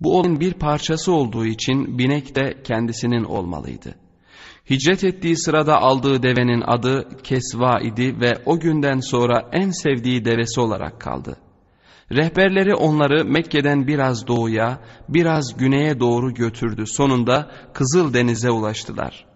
[0.00, 3.94] Bu olayın bir parçası olduğu için binek de kendisinin olmalıydı.
[4.70, 10.60] Hicret ettiği sırada aldığı devenin adı Kesva idi ve o günden sonra en sevdiği devesi
[10.60, 11.36] olarak kaldı.
[12.12, 16.86] Rehberleri onları Mekke'den biraz doğuya, biraz güneye doğru götürdü.
[16.86, 19.26] Sonunda Kızıl Deniz'e ulaştılar.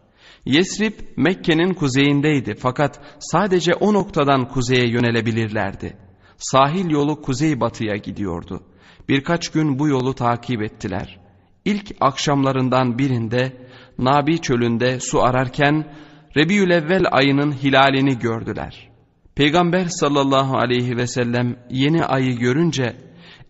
[0.45, 5.97] Yesrib Mekke'nin kuzeyindeydi fakat sadece o noktadan kuzeye yönelebilirlerdi.
[6.39, 8.63] Sahil yolu kuzey-batıya gidiyordu.
[9.11, 11.19] Birkaç gün bu yolu takip ettiler.
[11.65, 13.67] İlk akşamlarından birinde
[13.99, 15.95] Nabi çölünde su ararken
[16.37, 18.91] Rebiülevvel ayının hilalini gördüler.
[19.35, 22.97] Peygamber sallallahu aleyhi ve sellem yeni ayı görünce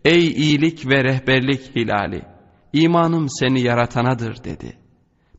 [0.04, 2.22] ''Ey iyilik ve rehberlik hilali,
[2.72, 4.76] imanım seni yaratanadır.'' dedi.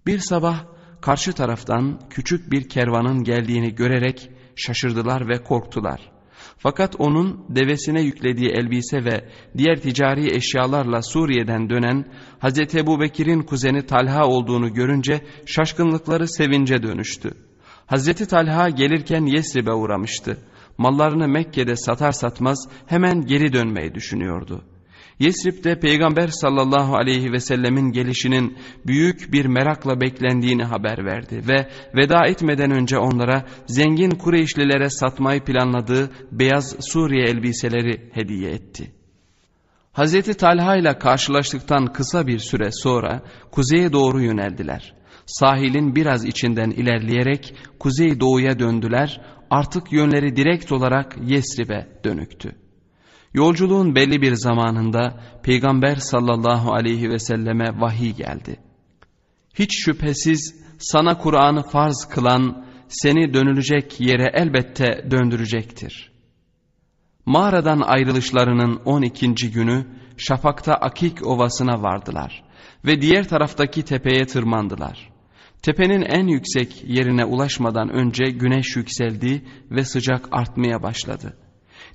[0.05, 0.65] Bir sabah
[1.01, 6.10] karşı taraftan küçük bir kervanın geldiğini görerek şaşırdılar ve korktular.
[6.63, 12.05] Fakat onun devesine yüklediği elbise ve diğer ticari eşyalarla Suriye'den dönen
[12.43, 12.75] Hz.
[12.75, 17.31] Ebu Bekir'in kuzeni Talha olduğunu görünce şaşkınlıkları sevince dönüştü.
[17.85, 20.37] Hazreti Talha gelirken Yesrib'e uğramıştı.
[20.77, 24.63] Mallarını Mekke'de satar satmaz hemen geri dönmeyi düşünüyordu.
[25.21, 32.25] Yesrib'de Peygamber sallallahu aleyhi ve sellemin gelişinin büyük bir merakla beklendiğini haber verdi ve veda
[32.27, 38.91] etmeden önce onlara zengin Kureyşlilere satmayı planladığı beyaz Suriye elbiseleri hediye etti.
[39.91, 44.93] Hazreti Talha ile karşılaştıktan kısa bir süre sonra kuzeye doğru yöneldiler.
[45.25, 52.60] Sahilin biraz içinden ilerleyerek kuzey doğuya döndüler artık yönleri direkt olarak Yesrib'e dönüktü.
[53.33, 58.59] Yolculuğun belli bir zamanında Peygamber sallallahu aleyhi ve selleme vahiy geldi.
[59.53, 66.11] Hiç şüphesiz sana Kur'an'ı farz kılan seni dönülecek yere elbette döndürecektir.
[67.25, 69.51] Mağaradan ayrılışlarının 12.
[69.51, 72.43] günü Şafak'ta Akik Ovası'na vardılar
[72.85, 75.11] ve diğer taraftaki tepeye tırmandılar.
[75.61, 81.37] Tepenin en yüksek yerine ulaşmadan önce güneş yükseldi ve sıcak artmaya başladı.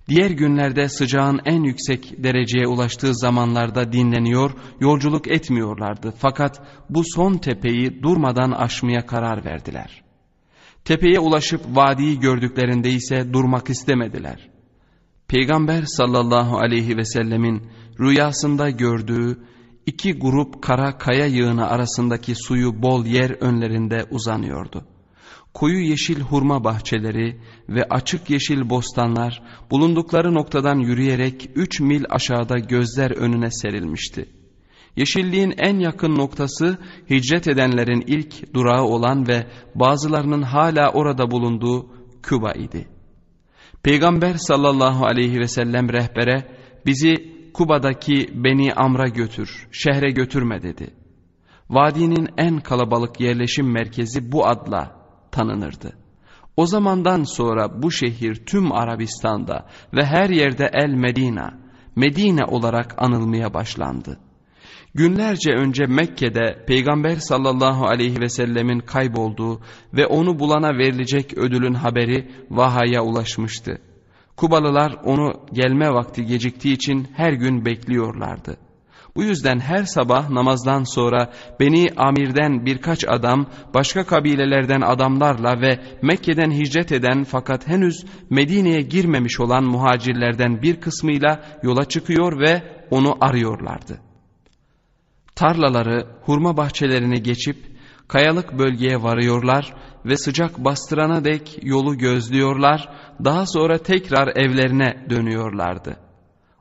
[0.08, 4.50] Diğer günlerde sıcağın en yüksek dereceye ulaştığı zamanlarda dinleniyor,
[4.80, 6.14] yolculuk etmiyorlardı.
[6.18, 10.02] Fakat bu son tepeyi durmadan aşmaya karar verdiler.
[10.84, 14.48] Tepeye ulaşıp vadiyi gördüklerinde ise durmak istemediler.
[15.28, 19.38] Peygamber sallallahu aleyhi ve sellemin rüyasında gördüğü
[19.86, 24.84] iki grup kara kaya yığını arasındaki suyu bol yer önlerinde uzanıyordu.
[25.56, 33.10] Koyu yeşil hurma bahçeleri ve açık yeşil bostanlar bulundukları noktadan yürüyerek üç mil aşağıda gözler
[33.10, 34.28] önüne serilmişti.
[34.96, 36.78] Yeşilliğin en yakın noktası
[37.10, 41.86] hicret edenlerin ilk durağı olan ve bazılarının hala orada bulunduğu
[42.22, 42.88] Küba idi.
[43.82, 46.46] Peygamber sallallahu aleyhi ve sellem rehbere
[46.86, 47.14] bizi
[47.54, 50.90] Kuba'daki Beni Amr'a götür, şehre götürme dedi.
[51.70, 54.95] Vadinin en kalabalık yerleşim merkezi bu adla
[55.36, 55.92] tanınırdı.
[56.56, 61.54] O zamandan sonra bu şehir tüm Arabistan'da ve her yerde El Medina,
[61.96, 64.18] Medine olarak anılmaya başlandı.
[64.94, 69.60] Günlerce önce Mekke'de Peygamber sallallahu aleyhi ve sellemin kaybolduğu
[69.94, 73.78] ve onu bulana verilecek ödülün haberi Vaha'ya ulaşmıştı.
[74.36, 78.56] Kubalılar onu gelme vakti geciktiği için her gün bekliyorlardı.
[79.16, 86.50] Bu yüzden her sabah namazdan sonra Beni Amir'den birkaç adam başka kabilelerden adamlarla ve Mekke'den
[86.50, 94.00] hicret eden fakat henüz Medine'ye girmemiş olan muhacirlerden bir kısmıyla yola çıkıyor ve onu arıyorlardı.
[95.34, 97.56] Tarlaları, hurma bahçelerini geçip
[98.08, 99.74] kayalık bölgeye varıyorlar
[100.04, 102.88] ve sıcak bastırana dek yolu gözlüyorlar,
[103.24, 105.96] daha sonra tekrar evlerine dönüyorlardı.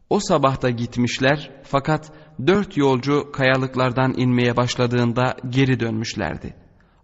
[0.10, 2.12] O sabahta gitmişler fakat
[2.48, 6.54] dört yolcu kayalıklardan inmeye başladığında geri dönmüşlerdi.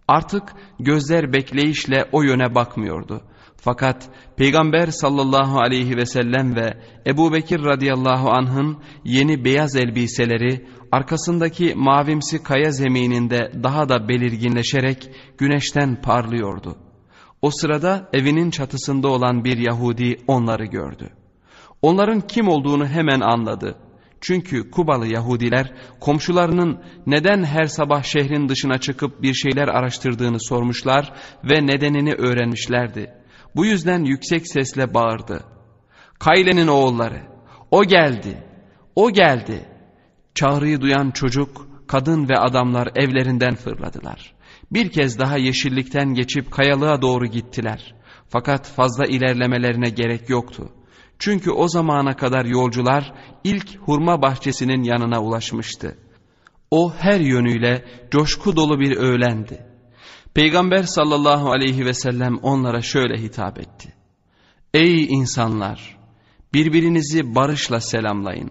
[0.08, 0.42] Artık
[0.80, 3.22] gözler bekleyişle o yöne bakmıyordu.
[3.56, 6.74] Fakat Peygamber sallallahu aleyhi ve sellem ve
[7.06, 16.00] Ebu Bekir radıyallahu anh'ın yeni beyaz elbiseleri arkasındaki mavimsi kaya zemininde daha da belirginleşerek güneşten
[16.02, 16.76] parlıyordu.
[17.42, 21.10] O sırada evinin çatısında olan bir Yahudi onları gördü.
[21.82, 23.74] Onların kim olduğunu hemen anladı.
[24.22, 31.12] Çünkü Kubalı Yahudiler komşularının neden her sabah şehrin dışına çıkıp bir şeyler araştırdığını sormuşlar
[31.44, 33.14] ve nedenini öğrenmişlerdi.
[33.56, 35.44] Bu yüzden yüksek sesle bağırdı.
[36.18, 37.22] Kayle'nin oğulları,
[37.70, 38.42] o geldi,
[38.96, 39.68] o geldi.
[40.34, 44.34] Çağrıyı duyan çocuk, kadın ve adamlar evlerinden fırladılar.
[44.70, 47.94] Bir kez daha yeşillikten geçip kayalığa doğru gittiler.
[48.28, 50.68] Fakat fazla ilerlemelerine gerek yoktu.
[51.22, 53.12] Çünkü o zamana kadar yolcular
[53.44, 55.98] ilk hurma bahçesinin yanına ulaşmıştı.
[56.70, 59.66] O her yönüyle coşku dolu bir öğlendi.
[60.34, 63.92] Peygamber sallallahu aleyhi ve sellem onlara şöyle hitap etti.
[64.74, 65.98] Ey insanlar!
[66.54, 68.50] Birbirinizi barışla selamlayın.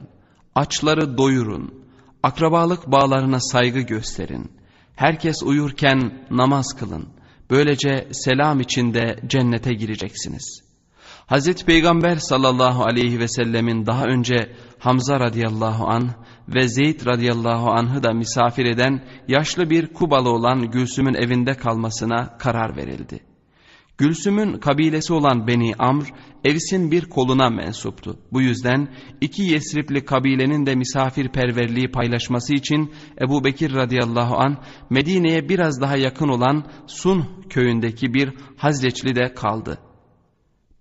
[0.56, 1.84] Açları doyurun.
[2.24, 4.52] Akrabalık bağlarına saygı gösterin.
[4.96, 7.10] Herkes uyurken namaz kılın.
[7.50, 10.61] Böylece selam içinde cennete gireceksiniz.
[11.32, 16.10] Hazreti Peygamber sallallahu aleyhi ve sellemin daha önce Hamza radıyallahu an
[16.48, 22.76] ve Zeyd radıyallahu anh'ı da misafir eden yaşlı bir Kubalı olan Gülsüm'ün evinde kalmasına karar
[22.76, 23.20] verildi.
[23.98, 26.04] Gülsüm'ün kabilesi olan Beni Amr,
[26.44, 28.20] Evs'in bir koluna mensuptu.
[28.32, 28.88] Bu yüzden
[29.22, 34.58] iki Yesripli kabilenin de misafirperverliği paylaşması için Ebu Bekir radıyallahu an
[34.90, 39.91] Medine'ye biraz daha yakın olan Sun köyündeki bir Hazreçli de kaldı.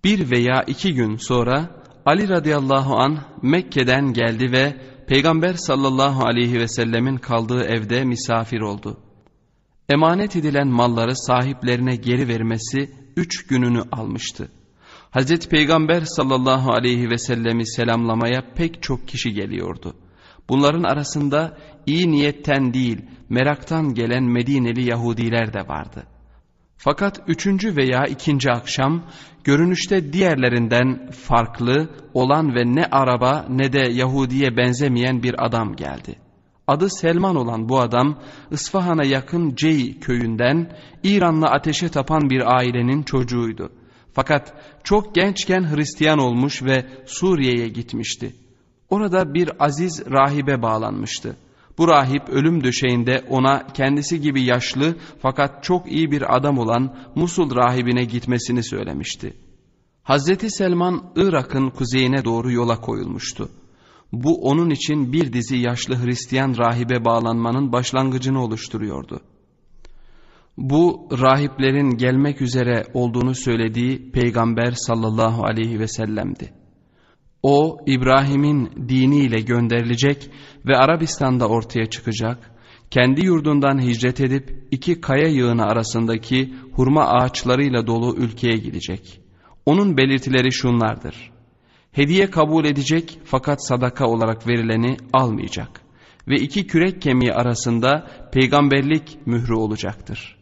[0.03, 1.69] Bir veya iki gün sonra
[2.05, 4.75] Ali radıyallahu an Mekke'den geldi ve
[5.07, 8.97] Peygamber sallallahu aleyhi ve sellemin kaldığı evde misafir oldu.
[9.89, 14.51] Emanet edilen malları sahiplerine geri vermesi üç gününü almıştı.
[15.09, 19.95] Hazreti Peygamber sallallahu aleyhi ve sellemi selamlamaya pek çok kişi geliyordu.
[20.49, 26.03] Bunların arasında iyi niyetten değil meraktan gelen Medineli Yahudiler de vardı.
[26.77, 29.03] Fakat üçüncü veya ikinci akşam
[29.43, 36.15] görünüşte diğerlerinden farklı olan ve ne araba ne de Yahudiye benzemeyen bir adam geldi.
[36.67, 38.19] Adı Selman olan bu adam
[38.51, 40.71] İsfahan'a yakın Cey köyünden
[41.03, 43.71] İran'la ateşe tapan bir ailenin çocuğuydu.
[44.13, 44.53] Fakat
[44.83, 48.33] çok gençken Hristiyan olmuş ve Suriye'ye gitmişti.
[48.89, 51.35] Orada bir aziz rahibe bağlanmıştı.
[51.77, 57.55] Bu rahip ölüm döşeğinde ona kendisi gibi yaşlı fakat çok iyi bir adam olan Musul
[57.55, 59.33] rahibine gitmesini söylemişti.
[60.03, 63.49] Hazreti Selman Irak'ın kuzeyine doğru yola koyulmuştu.
[64.11, 69.19] Bu onun için bir dizi yaşlı Hristiyan rahibe bağlanmanın başlangıcını oluşturuyordu.
[70.57, 76.60] Bu rahiplerin gelmek üzere olduğunu söylediği Peygamber sallallahu aleyhi ve sellem'di.
[77.43, 80.29] O İbrahim'in diniyle gönderilecek
[80.67, 82.51] ve Arabistan'da ortaya çıkacak,
[82.91, 89.21] kendi yurdundan hicret edip iki kaya yığını arasındaki hurma ağaçlarıyla dolu ülkeye gidecek.
[89.65, 91.31] Onun belirtileri şunlardır.
[91.91, 95.81] Hediye kabul edecek fakat sadaka olarak verileni almayacak
[96.27, 100.37] ve iki kürek kemiği arasında peygamberlik mührü olacaktır.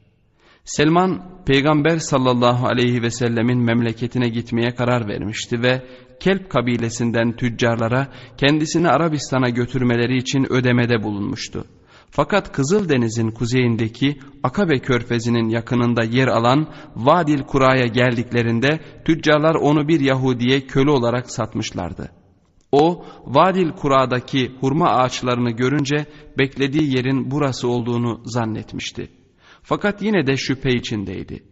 [0.64, 5.84] Selman peygamber sallallahu aleyhi ve sellemin memleketine gitmeye karar vermişti ve
[6.20, 8.08] Kelp kabilesinden tüccarlara
[8.38, 11.66] kendisini Arabistan'a götürmeleri için ödemede bulunmuştu.
[12.12, 20.62] Fakat Kızıldeniz'in kuzeyindeki Akabe körfezinin yakınında yer alan Vadil Kura'ya geldiklerinde tüccarlar onu bir Yahudiye
[20.62, 22.12] köle olarak satmışlardı.
[22.72, 26.06] O Vadil Kura'daki hurma ağaçlarını görünce
[26.38, 29.08] beklediği yerin burası olduğunu zannetmişti.
[29.64, 31.44] Fakat yine de şüphe içindeydi.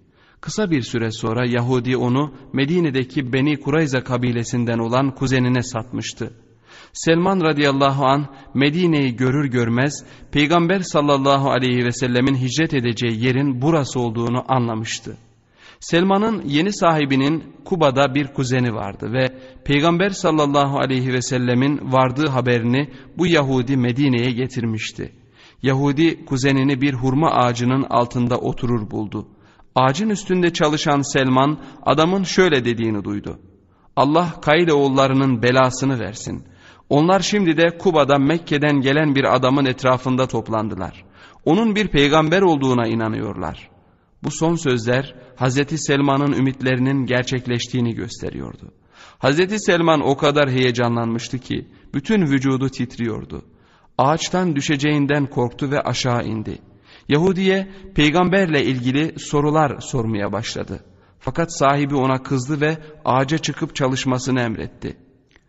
[0.42, 6.34] Kısa bir süre sonra Yahudi onu Medine'deki Beni Kurayza kabilesinden olan kuzenine satmıştı.
[6.94, 14.00] Selman radıyallahu an Medine'yi görür görmez Peygamber sallallahu aleyhi ve sellemin hicret edeceği yerin burası
[14.00, 15.18] olduğunu anlamıştı.
[15.80, 19.28] Selman'ın yeni sahibinin Kuba'da bir kuzeni vardı ve
[19.66, 25.12] Peygamber sallallahu aleyhi ve sellemin vardığı haberini bu Yahudi Medine'ye getirmişti.
[25.64, 29.28] Yahudi kuzenini bir hurma ağacının altında oturur buldu.
[29.78, 33.40] Ağacın üstünde çalışan Selman adamın şöyle dediğini duydu.
[33.96, 36.44] Allah Kayle oğullarının belasını versin.
[36.90, 41.06] Onlar şimdi de Kuba'da Mekke'den gelen bir adamın etrafında toplandılar.
[41.46, 43.70] Onun bir peygamber olduğuna inanıyorlar.
[44.24, 48.72] Bu son sözler Hazreti Selman'ın ümitlerinin gerçekleştiğini gösteriyordu.
[49.20, 53.46] Hazreti Selman o kadar heyecanlanmıştı ki bütün vücudu titriyordu.
[53.98, 56.58] Ağaçtan düşeceğinden korktu ve aşağı indi.
[57.10, 60.84] Yahudiye peygamberle ilgili sorular sormaya başladı.
[61.20, 64.98] Fakat sahibi ona kızdı ve ağaca çıkıp çalışmasını emretti.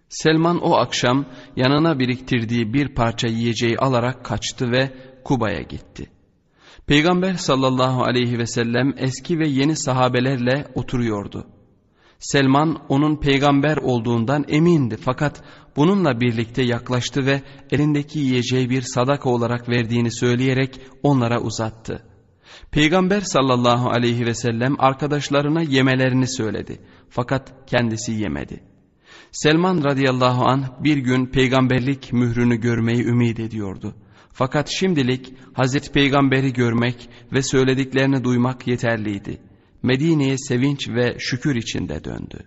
[0.09, 1.25] Selman o akşam
[1.57, 4.93] yanına biriktirdiği bir parça yiyeceği alarak kaçtı ve
[5.25, 6.11] Kuba'ya gitti.
[6.87, 11.47] Peygamber sallallahu aleyhi ve sellem eski ve yeni sahabelerle oturuyordu.
[12.19, 15.43] Selman onun peygamber olduğundan emindi fakat
[15.77, 22.05] bununla birlikte yaklaştı ve elindeki yiyeceği bir sadaka olarak verdiğini söyleyerek onlara uzattı.
[22.71, 28.63] Peygamber sallallahu aleyhi ve sellem arkadaşlarına yemelerini söyledi fakat kendisi yemedi.
[29.33, 33.95] Selman radıyallahu an bir gün peygamberlik mührünü görmeyi ümit ediyordu.
[34.33, 39.48] Fakat şimdilik Hazreti Peygamberi görmek ve söylediklerini duymak yeterliydi.
[39.83, 42.47] Medine'ye sevinç ve şükür içinde döndü.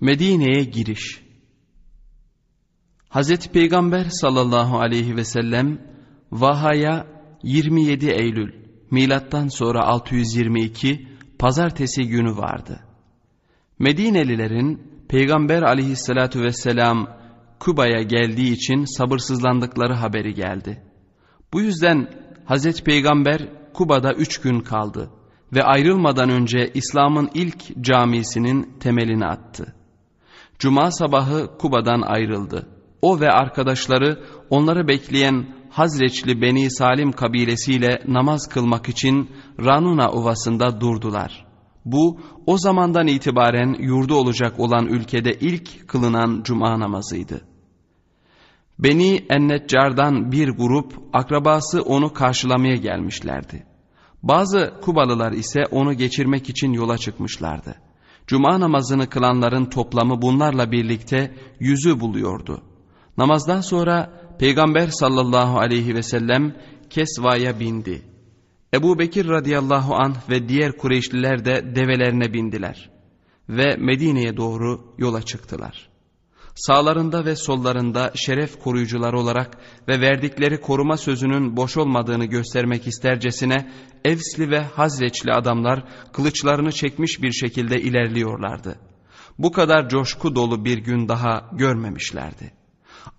[0.00, 1.24] Medine'ye giriş
[3.08, 5.78] Hazreti Peygamber sallallahu aleyhi ve sellem
[6.32, 7.06] Vaha'ya
[7.42, 8.52] 27 Eylül
[8.90, 12.80] milattan sonra 622 pazartesi günü vardı.
[13.78, 17.18] Medinelilerin Peygamber aleyhissalatu vesselam
[17.60, 20.82] Kuba'ya geldiği için sabırsızlandıkları haberi geldi.
[21.52, 22.08] Bu yüzden
[22.44, 25.10] Hazreti Peygamber Kuba'da üç gün kaldı
[25.52, 29.74] ve ayrılmadan önce İslam'ın ilk camisinin temelini attı.
[30.58, 32.66] Cuma sabahı Kuba'dan ayrıldı.
[33.02, 39.30] O ve arkadaşları onları bekleyen Hazreçli Beni Salim kabilesiyle namaz kılmak için
[39.64, 41.46] Ranuna Ovası'nda durdular.
[41.84, 47.53] Bu o zamandan itibaren yurdu olacak olan ülkede ilk kılınan cuma namazıydı.
[48.78, 53.66] Beni Enneccar'dan bir grup akrabası onu karşılamaya gelmişlerdi.
[54.22, 57.74] Bazı Kubalılar ise onu geçirmek için yola çıkmışlardı.
[58.26, 62.62] Cuma namazını kılanların toplamı bunlarla birlikte yüzü buluyordu.
[63.18, 66.56] Namazdan sonra Peygamber sallallahu aleyhi ve sellem
[66.90, 68.02] Kesva'ya bindi.
[68.74, 72.90] Ebu Bekir radıyallahu anh ve diğer Kureyşliler de develerine bindiler
[73.48, 75.93] ve Medine'ye doğru yola çıktılar.
[76.54, 79.58] Sağlarında ve sollarında şeref koruyucular olarak
[79.88, 83.70] ve verdikleri koruma sözünün boş olmadığını göstermek istercesine
[84.04, 88.78] Evsli ve Hazreçli adamlar kılıçlarını çekmiş bir şekilde ilerliyorlardı.
[89.38, 92.52] Bu kadar coşku dolu bir gün daha görmemişlerdi.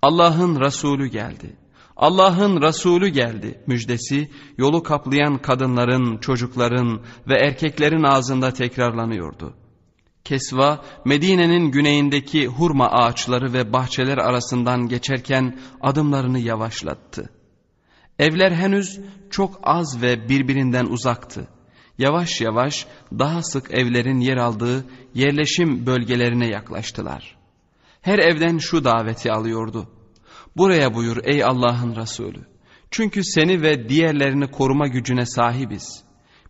[0.01, 1.55] Allah'ın Resulü geldi.
[1.97, 9.53] Allah'ın Resulü geldi müjdesi yolu kaplayan kadınların, çocukların ve erkeklerin ağzında tekrarlanıyordu.
[10.25, 17.29] Kesva Medine'nin güneyindeki hurma ağaçları ve bahçeler arasından geçerken adımlarını yavaşlattı.
[18.19, 21.47] Evler henüz çok az ve birbirinden uzaktı.
[21.97, 22.87] Yavaş yavaş
[23.19, 27.35] daha sık evlerin yer aldığı yerleşim bölgelerine yaklaştılar.
[28.01, 29.87] Her evden şu daveti alıyordu.
[30.57, 32.45] Buraya buyur ey Allah'ın Resulü.
[32.91, 36.03] Çünkü seni ve diğerlerini koruma gücüne sahibiz.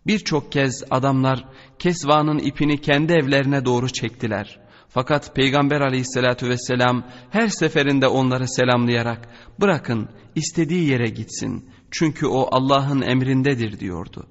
[0.06, 1.44] Birçok kez adamlar
[1.78, 4.58] Kesva'nın ipini kendi evlerine doğru çektiler.
[4.88, 9.28] Fakat Peygamber aleyhissalatü vesselam her seferinde onları selamlayarak
[9.60, 11.70] bırakın istediği yere gitsin.
[11.90, 14.26] Çünkü o Allah'ın emrindedir diyordu.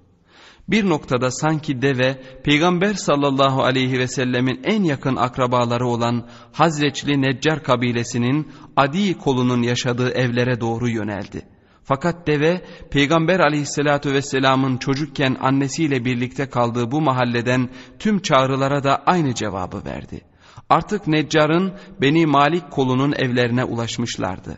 [0.67, 7.63] Bir noktada sanki deve Peygamber sallallahu aleyhi ve sellemin en yakın akrabaları olan Hazreçli Neccar
[7.63, 11.54] kabilesinin Adi kolunun yaşadığı evlere doğru yöneldi.
[11.87, 12.61] Fakat deve
[12.91, 20.21] Peygamber aleyhissalatü vesselamın çocukken annesiyle birlikte kaldığı bu mahalleden tüm çağrılara da aynı cevabı verdi.
[20.69, 24.57] Artık Neccar'ın Beni Malik kolunun evlerine ulaşmışlardı.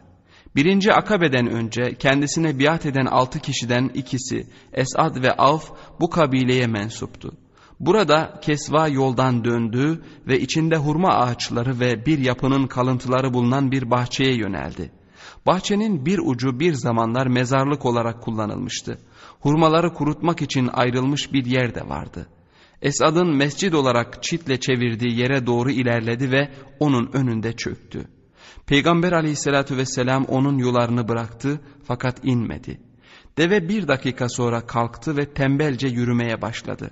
[0.56, 7.32] Birinci Akabe'den önce kendisine biat eden altı kişiden ikisi Esad ve Avf bu kabileye mensuptu.
[7.80, 14.36] Burada Kesva yoldan döndü ve içinde hurma ağaçları ve bir yapının kalıntıları bulunan bir bahçeye
[14.36, 14.92] yöneldi.
[15.48, 18.98] Bahçenin bir ucu bir zamanlar mezarlık olarak kullanılmıştı.
[19.40, 22.28] Hurmaları kurutmak için ayrılmış bir yer de vardı.
[22.82, 28.08] Esad'ın mescid olarak çitle çevirdiği yere doğru ilerledi ve onun önünde çöktü.
[28.66, 32.82] Peygamber aleyhissalatü vesselam onun yularını bıraktı fakat inmedi.
[33.38, 36.92] Deve bir dakika sonra kalktı ve tembelce yürümeye başladı.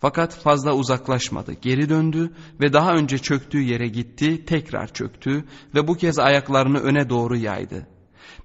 [0.00, 1.52] Fakat fazla uzaklaşmadı.
[1.52, 7.10] Geri döndü ve daha önce çöktüğü yere gitti, tekrar çöktü ve bu kez ayaklarını öne
[7.10, 7.86] doğru yaydı.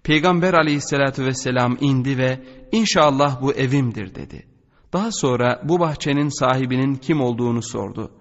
[0.04, 4.46] Peygamber aleyhissalatü vesselam indi ve inşallah bu evimdir dedi.
[4.94, 8.12] Daha sonra bu bahçenin sahibinin kim olduğunu sordu.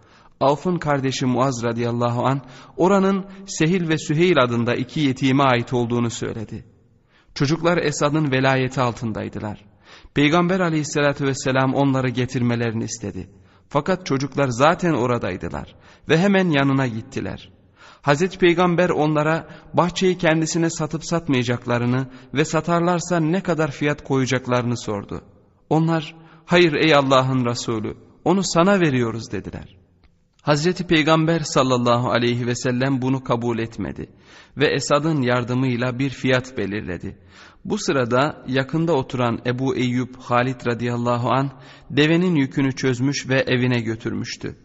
[0.41, 2.41] Avf'ın kardeşi Muaz radıyallahu an
[2.77, 6.65] oranın Sehil ve Süheyl adında iki yetime ait olduğunu söyledi.
[7.35, 9.72] Çocuklar Esad'ın velayeti altındaydılar.
[10.15, 13.29] Peygamber aleyhissalatü vesselam onları getirmelerini istedi.
[13.69, 15.75] Fakat çocuklar zaten oradaydılar
[16.09, 17.51] ve hemen yanına gittiler.
[18.03, 25.25] Hazreti Peygamber onlara bahçeyi kendisine satıp satmayacaklarını ve satarlarsa ne kadar fiyat koyacaklarını sordu.
[25.71, 26.17] Onlar
[26.47, 29.77] hayır ey Allah'ın Resulü onu sana veriyoruz dediler.
[30.43, 34.11] Hazreti Peygamber sallallahu aleyhi ve sellem bunu kabul etmedi
[34.57, 37.19] ve Esad'ın yardımıyla bir fiyat belirledi.
[37.65, 41.51] Bu sırada yakında oturan Ebu Eyyub Halid radıyallahu an
[41.91, 44.57] devenin yükünü çözmüş ve evine götürmüştü.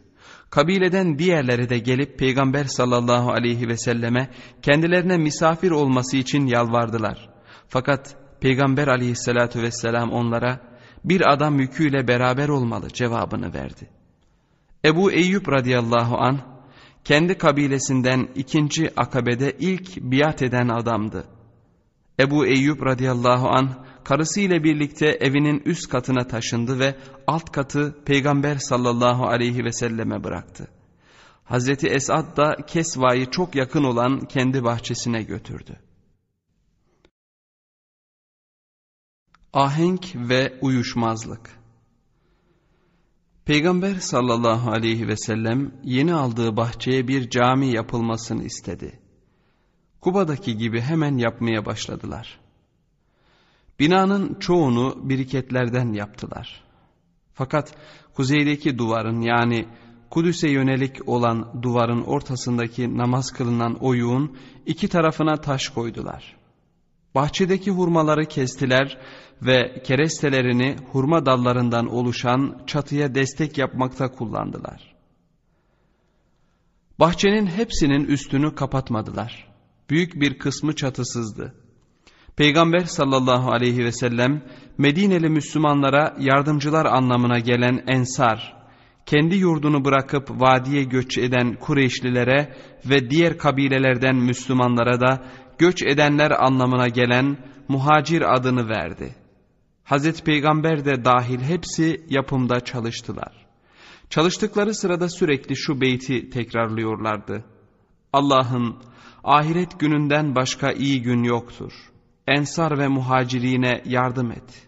[0.49, 4.29] Kabileden diğerleri de gelip Peygamber sallallahu aleyhi ve selleme
[4.61, 7.29] kendilerine misafir olması için yalvardılar.
[7.67, 10.59] Fakat Peygamber aleyhissalatu vesselam onlara
[11.05, 13.89] bir adam yüküyle beraber olmalı cevabını verdi.
[14.85, 16.39] Ebu Eyyub radıyallahu an
[17.03, 21.36] kendi kabilesinden ikinci akabede ilk biat eden adamdı.
[22.19, 26.95] Ebu Eyyub radıyallahu an karısıyla birlikte evinin üst katına taşındı ve
[27.27, 30.67] alt katı peygamber sallallahu aleyhi ve selleme bıraktı.
[31.43, 35.79] Hazreti Esad da Kesva'yı çok yakın olan kendi bahçesine götürdü.
[39.53, 41.57] Ahenk ve uyuşmazlık
[43.45, 48.99] Peygamber sallallahu aleyhi ve sellem yeni aldığı bahçeye bir cami yapılmasını istedi.
[50.07, 52.39] Kuba'daki gibi hemen yapmaya başladılar.
[53.79, 56.63] Binanın çoğunu biriketlerden yaptılar.
[57.33, 57.75] Fakat
[58.13, 59.67] kuzeydeki duvarın yani
[60.09, 66.35] Kudüs'e yönelik olan duvarın ortasındaki namaz kılınan oyuğun iki tarafına taş koydular.
[67.15, 68.97] Bahçedeki hurmaları kestiler
[69.41, 74.95] ve kerestelerini hurma dallarından oluşan çatıya destek yapmakta kullandılar.
[76.99, 79.56] Bahçenin hepsinin üstünü kapatmadılar.
[79.89, 81.53] Büyük bir kısmı çatısızdı.
[82.35, 84.43] Peygamber sallallahu aleyhi ve sellem
[84.77, 88.55] Medineli Müslümanlara yardımcılar anlamına gelen ensar,
[89.05, 95.25] kendi yurdunu bırakıp vadiye göç eden Kureyşlilere ve diğer kabilelerden Müslümanlara da
[95.57, 99.15] göç edenler anlamına gelen muhacir adını verdi.
[99.83, 103.45] Hazreti Peygamber de dahil hepsi yapımda çalıştılar.
[104.09, 107.43] Çalıştıkları sırada sürekli şu beyti tekrarlıyorlardı.
[108.13, 108.75] Allah'ın
[109.23, 111.71] ahiret gününden başka iyi gün yoktur.
[112.27, 114.67] Ensar ve muhacirine yardım et.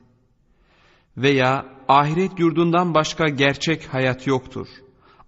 [1.17, 4.67] Veya ahiret yurdundan başka gerçek hayat yoktur.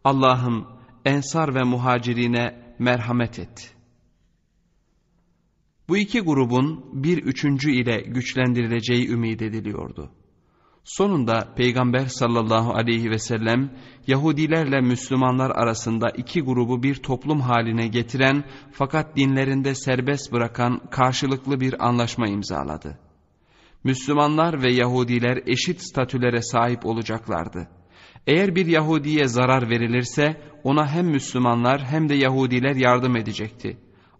[0.04, 0.68] Allah'ım
[1.06, 3.82] ensar ve muhacirine merhamet et.''
[5.92, 10.12] Bu iki grubun bir üçüncü ile güçlendirileceği ümit ediliyordu.
[10.84, 13.72] Sonunda Peygamber sallallahu aleyhi ve sellem
[14.08, 21.88] Yahudilerle Müslümanlar arasında iki grubu bir toplum haline getiren fakat dinlerinde serbest bırakan karşılıklı bir
[21.88, 23.00] anlaşma imzaladı.
[23.84, 27.68] Müslümanlar ve Yahudiler eşit statülere sahip olacaklardı.
[28.28, 33.78] Eğer bir Yahudiye zarar verilirse ona hem Müslümanlar hem de Yahudiler yardım edecekti.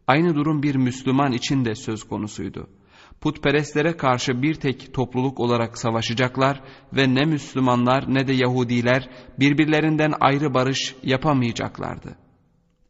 [0.08, 2.68] Aynı durum bir Müslüman için de söz konusuydu.
[3.22, 6.62] Putperestlere karşı bir tek topluluk olarak savaşacaklar
[6.94, 12.16] ve ne Müslümanlar ne de Yahudiler birbirlerinden ayrı barış yapamayacaklardı.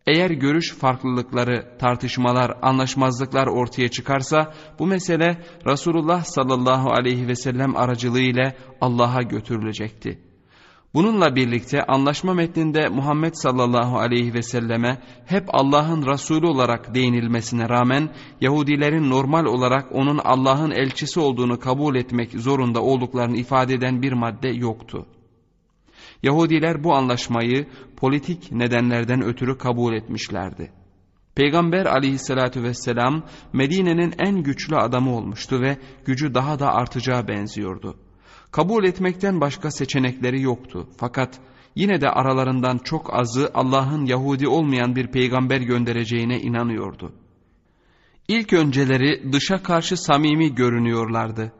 [0.08, 8.54] Eğer görüş farklılıkları, tartışmalar, anlaşmazlıklar ortaya çıkarsa bu mesele Resulullah sallallahu aleyhi ve sellem aracılığıyla
[8.82, 10.31] Allah'a götürülecekti.
[10.94, 18.10] Bununla birlikte anlaşma metninde Muhammed sallallahu aleyhi ve selleme hep Allah'ın Resulü olarak değinilmesine rağmen
[18.42, 24.50] Yahudilerin normal olarak onun Allah'ın elçisi olduğunu kabul etmek zorunda olduklarını ifade eden bir madde
[24.50, 25.06] yoktu.
[26.24, 30.72] Yahudiler bu anlaşmayı politik nedenlerden ötürü kabul etmişlerdi.
[31.36, 33.24] Peygamber aleyhissalatü vesselam
[33.54, 37.98] Medine'nin en güçlü adamı olmuştu ve gücü daha da artacağı benziyordu.
[38.52, 40.88] Kabul etmekten başka seçenekleri yoktu.
[40.98, 41.40] Fakat
[41.76, 47.12] yine de aralarından çok azı Allah'ın Yahudi olmayan bir peygamber göndereceğine inanıyordu.
[48.28, 51.52] İlk önceleri dışa karşı samimi görünüyorlardı.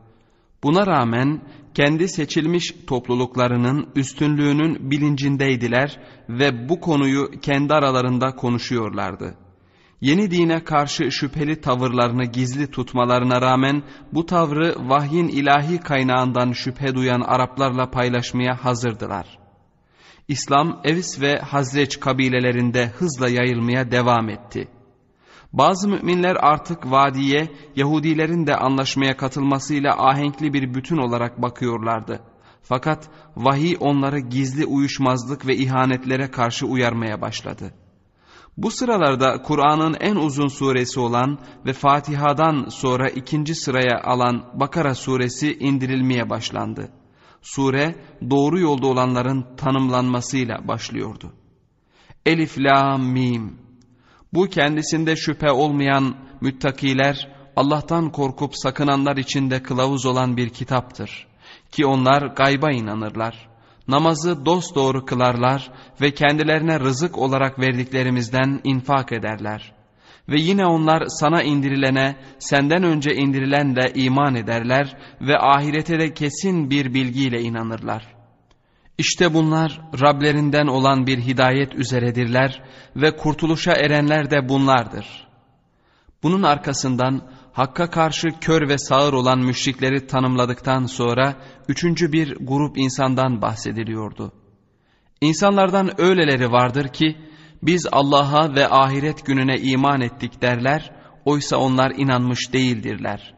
[0.64, 1.42] Buna rağmen
[1.74, 6.00] kendi seçilmiş topluluklarının üstünlüğünün bilincindeydiler
[6.30, 9.36] ve bu konuyu kendi aralarında konuşuyorlardı.
[10.02, 13.84] Yeni dine karşı şüpheli tavırlarını gizli tutmalarına rağmen
[14.14, 19.40] bu tavrı vahyin ilahi kaynağından şüphe duyan Araplarla paylaşmaya hazırdılar.
[20.28, 24.68] İslam Evis ve Hazreç kabilelerinde hızla yayılmaya devam etti.
[25.54, 32.20] Bazı müminler artık vadiye Yahudilerin de anlaşmaya katılmasıyla ahenkli bir bütün olarak bakıyorlardı.
[32.62, 37.74] Fakat vahiy onları gizli uyuşmazlık ve ihanetlere karşı uyarmaya başladı.
[38.58, 45.58] Bu sıralarda Kur'an'ın en uzun suresi olan ve Fatiha'dan sonra ikinci sıraya alan Bakara suresi
[45.58, 46.90] indirilmeye başlandı.
[47.42, 47.96] Sure
[48.30, 51.34] doğru yolda olanların tanımlanmasıyla başlıyordu.
[52.26, 53.58] Elif, La, Mim.
[54.34, 61.28] Bu kendisinde şüphe olmayan müttakiler, Allah'tan korkup sakınanlar içinde kılavuz olan bir kitaptır.
[61.72, 63.51] Ki onlar gayba inanırlar
[63.92, 69.74] namazı dosdoğru kılarlar ve kendilerine rızık olarak verdiklerimizden infak ederler.
[70.30, 76.94] Ve yine onlar sana indirilene, senden önce indirilenle iman ederler ve ahirete de kesin bir
[76.94, 78.16] bilgiyle inanırlar.
[78.98, 82.64] İşte bunlar Rablerinden olan bir hidayet üzeredirler
[82.96, 85.28] ve kurtuluşa erenler de bunlardır.
[86.24, 87.22] Bunun arkasından
[87.54, 91.36] Hakk'a karşı kör ve sağır olan müşrikleri tanımladıktan sonra
[91.68, 94.32] üçüncü bir grup insandan bahsediliyordu.
[95.22, 97.18] İnsanlardan öyleleri vardır ki
[97.64, 100.92] biz Allah'a ve ahiret gününe iman ettik derler,
[101.26, 103.34] oysa onlar inanmış değildirler.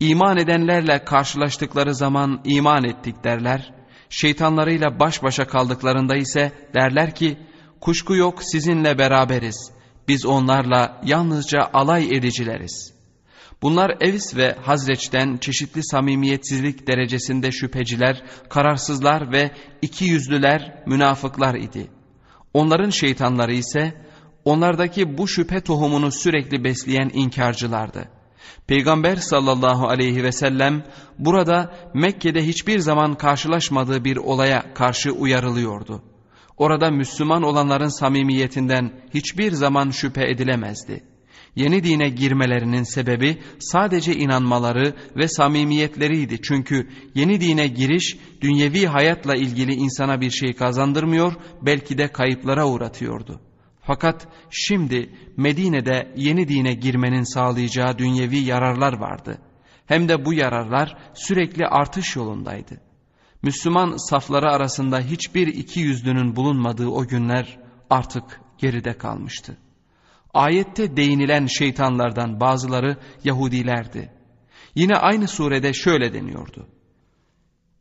[0.00, 3.72] İman edenlerle karşılaştıkları zaman iman ettik derler,
[4.10, 7.38] şeytanlarıyla baş başa kaldıklarında ise derler ki
[7.80, 9.72] kuşku yok sizinle beraberiz.
[10.08, 12.97] Biz onlarla yalnızca alay edicileriz.
[13.62, 19.50] Bunlar Evis ve Hazreç'ten çeşitli samimiyetsizlik derecesinde şüpheciler, kararsızlar ve
[19.82, 21.90] iki yüzlüler, münafıklar idi.
[22.54, 23.94] Onların şeytanları ise
[24.44, 28.08] onlardaki bu şüphe tohumunu sürekli besleyen inkarcılardı.
[28.66, 30.84] Peygamber sallallahu aleyhi ve sellem
[31.18, 36.02] burada Mekke'de hiçbir zaman karşılaşmadığı bir olaya karşı uyarılıyordu.
[36.56, 41.04] Orada Müslüman olanların samimiyetinden hiçbir zaman şüphe edilemezdi.
[41.58, 46.42] Yeni dine girmelerinin sebebi sadece inanmaları ve samimiyetleriydi.
[46.42, 53.40] Çünkü yeni dine giriş dünyevi hayatla ilgili insana bir şey kazandırmıyor belki de kayıplara uğratıyordu.
[53.82, 59.38] Fakat şimdi Medine'de yeni dine girmenin sağlayacağı dünyevi yararlar vardı.
[59.86, 62.80] Hem de bu yararlar sürekli artış yolundaydı.
[63.42, 67.58] Müslüman safları arasında hiçbir iki yüzlünün bulunmadığı o günler
[67.90, 69.56] artık geride kalmıştı.
[70.38, 74.12] Ayette değinilen şeytanlardan bazıları Yahudilerdi.
[74.74, 76.66] Yine aynı surede şöyle deniyordu.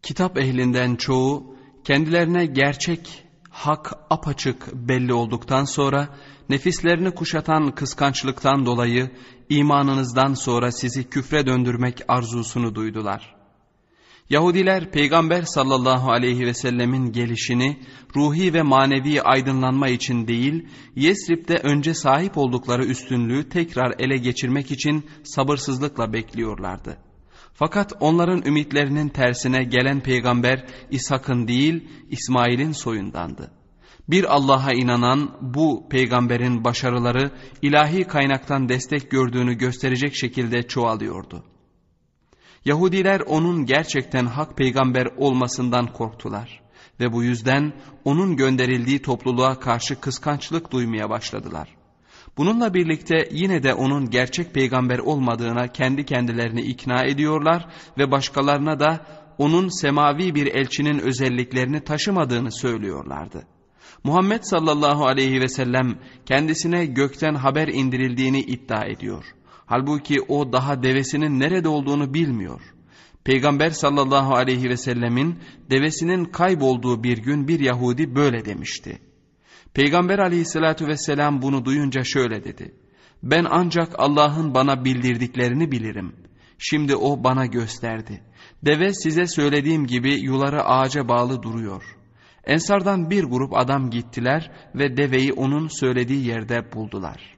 [0.02, 6.10] Kitap ehlinden çoğu kendilerine gerçek, hak apaçık belli olduktan sonra
[6.50, 9.12] nefislerini kuşatan kıskançlıktan dolayı
[9.50, 13.37] imanınızdan sonra sizi küfre döndürmek arzusunu duydular.
[14.30, 17.78] Yahudiler Peygamber sallallahu aleyhi ve sellemin gelişini
[18.16, 25.06] ruhi ve manevi aydınlanma için değil, Yesrib'de önce sahip oldukları üstünlüğü tekrar ele geçirmek için
[25.24, 26.98] sabırsızlıkla bekliyorlardı.
[27.54, 33.52] Fakat onların ümitlerinin tersine gelen peygamber İshak'ın değil İsmail'in soyundandı.
[34.10, 41.44] Bir Allah'a inanan bu peygamberin başarıları ilahi kaynaktan destek gördüğünü gösterecek şekilde çoğalıyordu.
[42.68, 46.62] Yahudiler onun gerçekten hak peygamber olmasından korktular
[47.00, 51.70] ve bu yüzden onun gönderildiği topluluğa karşı kıskançlık duymaya başladılar.
[52.38, 57.66] Bununla birlikte yine de onun gerçek peygamber olmadığına kendi kendilerini ikna ediyorlar
[57.98, 59.06] ve başkalarına da
[59.38, 63.44] onun semavi bir elçinin özelliklerini taşımadığını söylüyorlardı.
[64.04, 69.24] Muhammed sallallahu aleyhi ve sellem kendisine gökten haber indirildiğini iddia ediyor.
[69.68, 72.62] Halbuki o daha devesinin nerede olduğunu bilmiyor.
[73.24, 79.00] Peygamber sallallahu aleyhi ve sellemin devesinin kaybolduğu bir gün bir Yahudi böyle demişti.
[79.74, 82.76] Peygamber aleyhissalatü vesselam bunu duyunca şöyle dedi.
[83.24, 86.16] Ben ancak Allah'ın bana bildirdiklerini bilirim.
[86.58, 88.22] Şimdi o bana gösterdi.
[88.66, 91.84] Deve size söylediğim gibi yuları ağaca bağlı duruyor.
[92.44, 97.37] Ensardan bir grup adam gittiler ve deveyi onun söylediği yerde buldular.''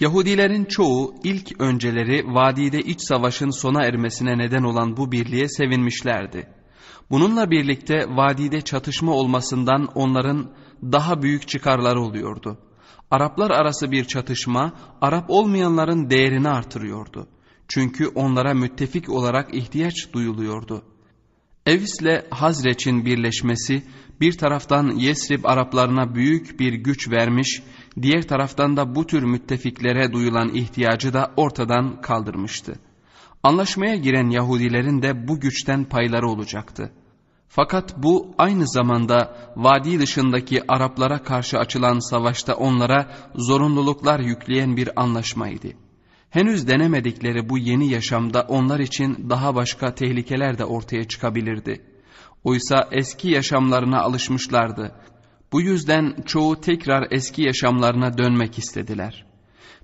[0.00, 6.48] Yahudilerin çoğu ilk önceleri vadide iç savaşın sona ermesine neden olan bu birliğe sevinmişlerdi.
[7.10, 10.50] Bununla birlikte vadide çatışma olmasından onların
[10.82, 12.58] daha büyük çıkarları oluyordu.
[13.10, 17.28] Araplar arası bir çatışma Arap olmayanların değerini artırıyordu.
[17.68, 20.82] Çünkü onlara müttefik olarak ihtiyaç duyuluyordu.
[21.66, 23.82] Evis'le Hazreç'in birleşmesi
[24.20, 27.62] bir taraftan Yesrib Araplarına büyük bir güç vermiş,
[28.02, 32.74] diğer taraftan da bu tür müttefiklere duyulan ihtiyacı da ortadan kaldırmıştı.
[33.42, 36.92] Anlaşmaya giren Yahudilerin de bu güçten payları olacaktı.
[37.48, 45.68] Fakat bu aynı zamanda vadi dışındaki Araplara karşı açılan savaşta onlara zorunluluklar yükleyen bir anlaşmaydı.
[46.30, 51.84] Henüz denemedikleri bu yeni yaşamda onlar için daha başka tehlikeler de ortaya çıkabilirdi.
[52.44, 54.94] Oysa eski yaşamlarına alışmışlardı.
[55.52, 59.26] Bu yüzden çoğu tekrar eski yaşamlarına dönmek istediler.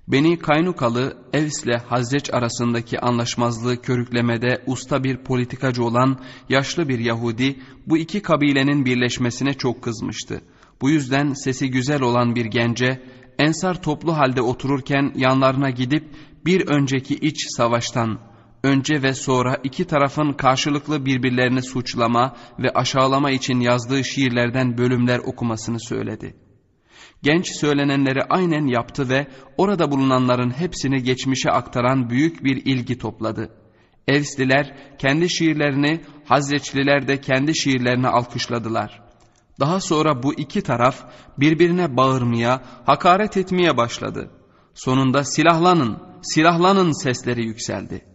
[0.07, 7.59] Beni Kaynukalı Evs ile Hazreç arasındaki anlaşmazlığı körüklemede usta bir politikacı olan yaşlı bir Yahudi
[7.87, 10.41] bu iki kabilenin birleşmesine çok kızmıştı.
[10.81, 13.01] Bu yüzden sesi güzel olan bir gence
[13.39, 16.03] Ensar toplu halde otururken yanlarına gidip
[16.45, 18.19] bir önceki iç savaştan
[18.63, 25.79] önce ve sonra iki tarafın karşılıklı birbirlerini suçlama ve aşağılama için yazdığı şiirlerden bölümler okumasını
[25.79, 26.35] söyledi.
[27.23, 33.49] Genç söylenenleri aynen yaptı ve orada bulunanların hepsini geçmişe aktaran büyük bir ilgi topladı.
[34.07, 39.01] Evsliler kendi şiirlerini, Hazreçliler de kendi şiirlerini alkışladılar.
[39.59, 41.05] Daha sonra bu iki taraf
[41.37, 44.31] birbirine bağırmaya, hakaret etmeye başladı.
[44.73, 48.08] Sonunda silahlanın, silahlanın sesleri yükseldi.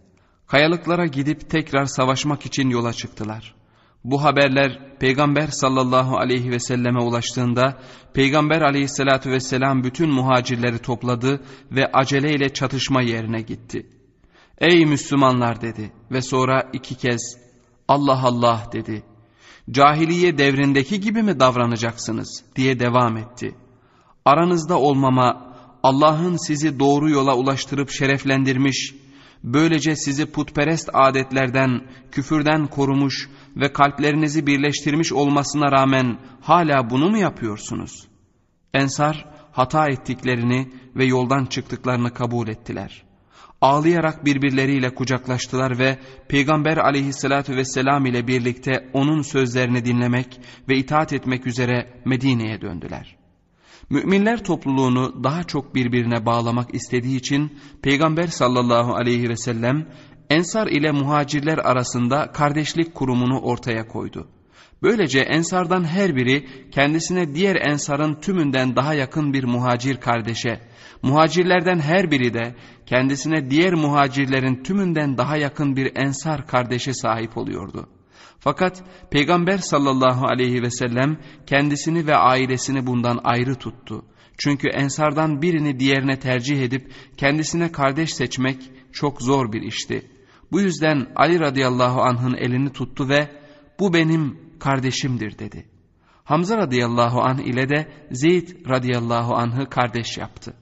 [0.47, 3.55] Kayalıklara gidip tekrar savaşmak için yola çıktılar.
[4.03, 7.77] Bu haberler Peygamber sallallahu aleyhi ve selleme ulaştığında
[8.13, 13.89] Peygamber aleyhissalatü vesselam bütün muhacirleri topladı ve aceleyle çatışma yerine gitti.
[14.57, 17.37] Ey Müslümanlar dedi ve sonra iki kez
[17.87, 19.03] Allah Allah dedi.
[19.71, 23.55] Cahiliye devrindeki gibi mi davranacaksınız diye devam etti.
[24.25, 28.95] Aranızda olmama, Allah'ın sizi doğru yola ulaştırıp şereflendirmiş,
[29.45, 31.81] böylece sizi putperest adetlerden,
[32.11, 38.07] küfürden korumuş ve kalplerinizi birleştirmiş olmasına rağmen hala bunu mu yapıyorsunuz?
[38.73, 43.03] Ensar hata ettiklerini ve yoldan çıktıklarını kabul ettiler.
[43.61, 51.47] Ağlayarak birbirleriyle kucaklaştılar ve Peygamber aleyhissalatü vesselam ile birlikte onun sözlerini dinlemek ve itaat etmek
[51.47, 53.24] üzere Medine'ye döndüler.
[53.89, 59.87] Müminler topluluğunu daha çok birbirine bağlamak istediği için Peygamber sallallahu aleyhi ve sellem
[60.29, 64.27] Ensar ile muhacirler arasında kardeşlik kurumunu ortaya koydu.
[64.83, 70.59] Böylece ensardan her biri kendisine diğer ensarın tümünden daha yakın bir muhacir kardeşe,
[71.01, 77.89] muhacirlerden her biri de kendisine diğer muhacirlerin tümünden daha yakın bir ensar kardeşe sahip oluyordu.
[78.45, 84.05] Fakat Peygamber sallallahu aleyhi ve sellem kendisini ve ailesini bundan ayrı tuttu.
[84.37, 90.11] Çünkü ensardan birini diğerine tercih edip kendisine kardeş seçmek çok zor bir işti.
[90.51, 93.27] Bu yüzden Ali radıyallahu anh'ın elini tuttu ve
[93.79, 95.65] bu benim kardeşimdir dedi.
[96.23, 100.53] Hamza radıyallahu anh ile de Zeyd radıyallahu anh'ı kardeş yaptı.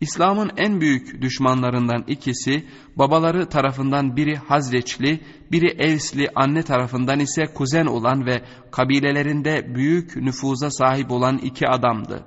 [0.00, 2.64] İslam'ın en büyük düşmanlarından ikisi
[2.96, 5.20] babaları tarafından biri Hazreçli,
[5.52, 12.24] biri Evsli anne tarafından ise kuzen olan ve kabilelerinde büyük nüfuza sahip olan iki adamdı.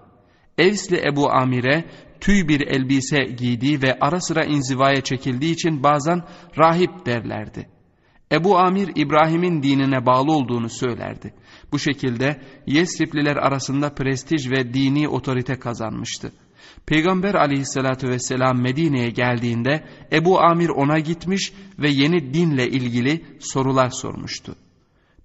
[0.58, 1.86] Evsli Ebu Amir'e
[2.22, 6.24] tüy bir elbise giydiği ve ara sıra inzivaya çekildiği için bazen
[6.58, 7.70] rahip derlerdi.
[8.32, 11.34] Ebu Amir İbrahim'in dinine bağlı olduğunu söylerdi.
[11.72, 16.32] Bu şekilde Yesripliler arasında prestij ve dini otorite kazanmıştı.
[16.86, 24.56] Peygamber aleyhissalatü vesselam Medine'ye geldiğinde Ebu Amir ona gitmiş ve yeni dinle ilgili sorular sormuştu.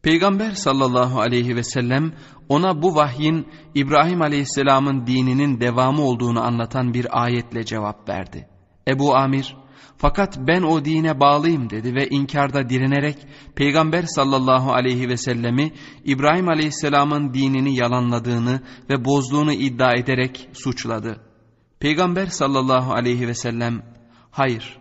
[0.02, 2.12] Peygamber sallallahu aleyhi ve sellem
[2.48, 8.48] ona bu vahyin İbrahim aleyhisselamın dininin devamı olduğunu anlatan bir ayetle cevap verdi.
[8.88, 9.56] Ebu Amir
[9.96, 13.16] fakat ben o dine bağlıyım dedi ve inkarda direnerek
[13.54, 15.72] Peygamber sallallahu aleyhi ve sellemi
[16.04, 21.25] İbrahim aleyhisselamın dinini yalanladığını ve bozduğunu iddia ederek suçladı.
[21.80, 23.82] Peygamber sallallahu aleyhi ve sellem
[24.30, 24.78] hayır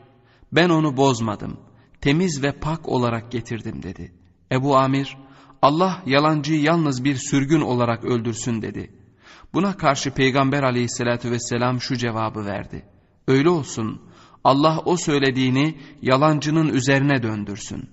[0.52, 1.58] ben onu bozmadım
[2.02, 4.14] temiz ve pak olarak getirdim dedi.
[4.52, 5.18] Ebu Amir
[5.62, 8.92] Allah yalancıyı yalnız bir sürgün olarak öldürsün dedi.
[9.54, 12.86] Buna karşı Peygamber aleyhissalatü vesselam şu cevabı verdi.
[13.28, 14.02] Öyle olsun
[14.44, 17.90] Allah o söylediğini yalancının üzerine döndürsün.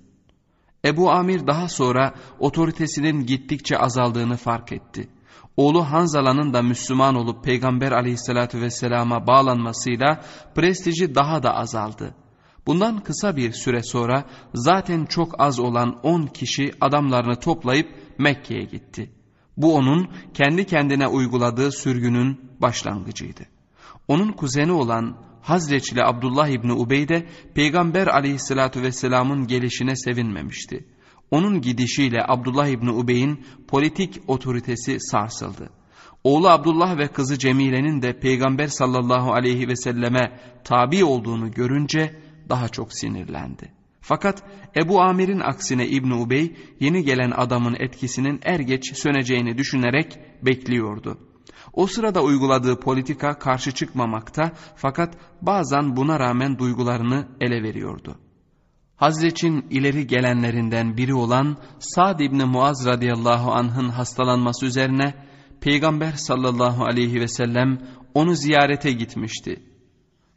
[0.85, 5.09] Ebu Amir daha sonra otoritesinin gittikçe azaldığını fark etti.
[5.57, 10.21] Oğlu Hanzala'nın da Müslüman olup Peygamber aleyhissalatü vesselama bağlanmasıyla
[10.55, 12.15] prestiji daha da azaldı.
[12.67, 17.89] Bundan kısa bir süre sonra zaten çok az olan on kişi adamlarını toplayıp
[18.19, 19.11] Mekke'ye gitti.
[19.57, 23.43] Bu onun kendi kendine uyguladığı sürgünün başlangıcıydı.
[24.09, 30.87] Onun kuzeni olan Hazreçli Abdullah İbni Ubey de Peygamber aleyhissalatü vesselamın gelişine sevinmemişti.
[31.33, 35.71] Onun gidişiyle Abdullah İbni Ubey'in politik otoritesi sarsıldı.
[36.25, 42.69] Oğlu Abdullah ve kızı Cemile'nin de Peygamber sallallahu aleyhi ve selleme tabi olduğunu görünce daha
[42.69, 43.73] çok sinirlendi.
[44.01, 44.43] Fakat
[44.77, 51.19] Ebu Amir'in aksine İbni Ubey yeni gelen adamın etkisinin er geç söneceğini düşünerek bekliyordu.
[51.73, 58.19] O sırada uyguladığı politika karşı çıkmamakta fakat bazen buna rağmen duygularını ele veriyordu.
[59.03, 65.15] Hazreç'in ileri gelenlerinden biri olan Sa'd İbni Muaz radıyallahu anh'ın hastalanması üzerine
[65.61, 67.79] Peygamber sallallahu aleyhi ve sellem
[68.15, 69.63] onu ziyarete gitmişti.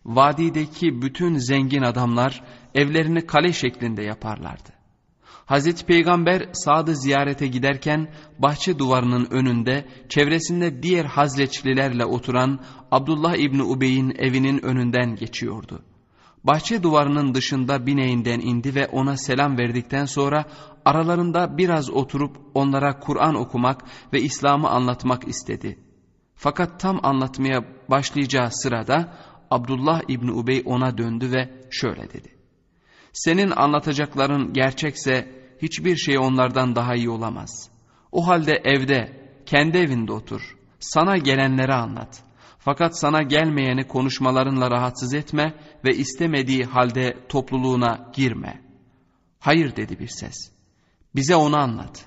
[0.05, 2.43] Vadideki bütün zengin adamlar
[2.75, 4.69] evlerini kale şeklinde yaparlardı.
[5.45, 12.59] Hazreti Peygamber Sad'ı ziyarete giderken bahçe duvarının önünde çevresinde diğer hazreçlilerle oturan
[12.91, 15.83] Abdullah İbni Ubey'in evinin önünden geçiyordu.
[16.47, 20.45] Bahçe duvarının dışında bineğinden indi ve ona selam verdikten sonra
[20.85, 25.79] aralarında biraz oturup onlara Kur'an okumak ve İslam'ı anlatmak istedi.
[26.35, 29.17] Fakat tam anlatmaya başlayacağı sırada
[29.51, 32.35] Abdullah İbni Ubey ona döndü ve şöyle dedi.
[33.13, 37.69] Senin anlatacakların gerçekse hiçbir şey onlardan daha iyi olamaz.
[38.11, 40.57] O halde evde, kendi evinde otur.
[40.79, 42.24] Sana gelenleri anlat.
[42.65, 48.61] Fakat sana gelmeyeni konuşmalarınla rahatsız etme ve istemediği halde topluluğuna girme.
[49.39, 50.51] Hayır dedi bir ses.
[51.15, 52.05] Bize onu anlat.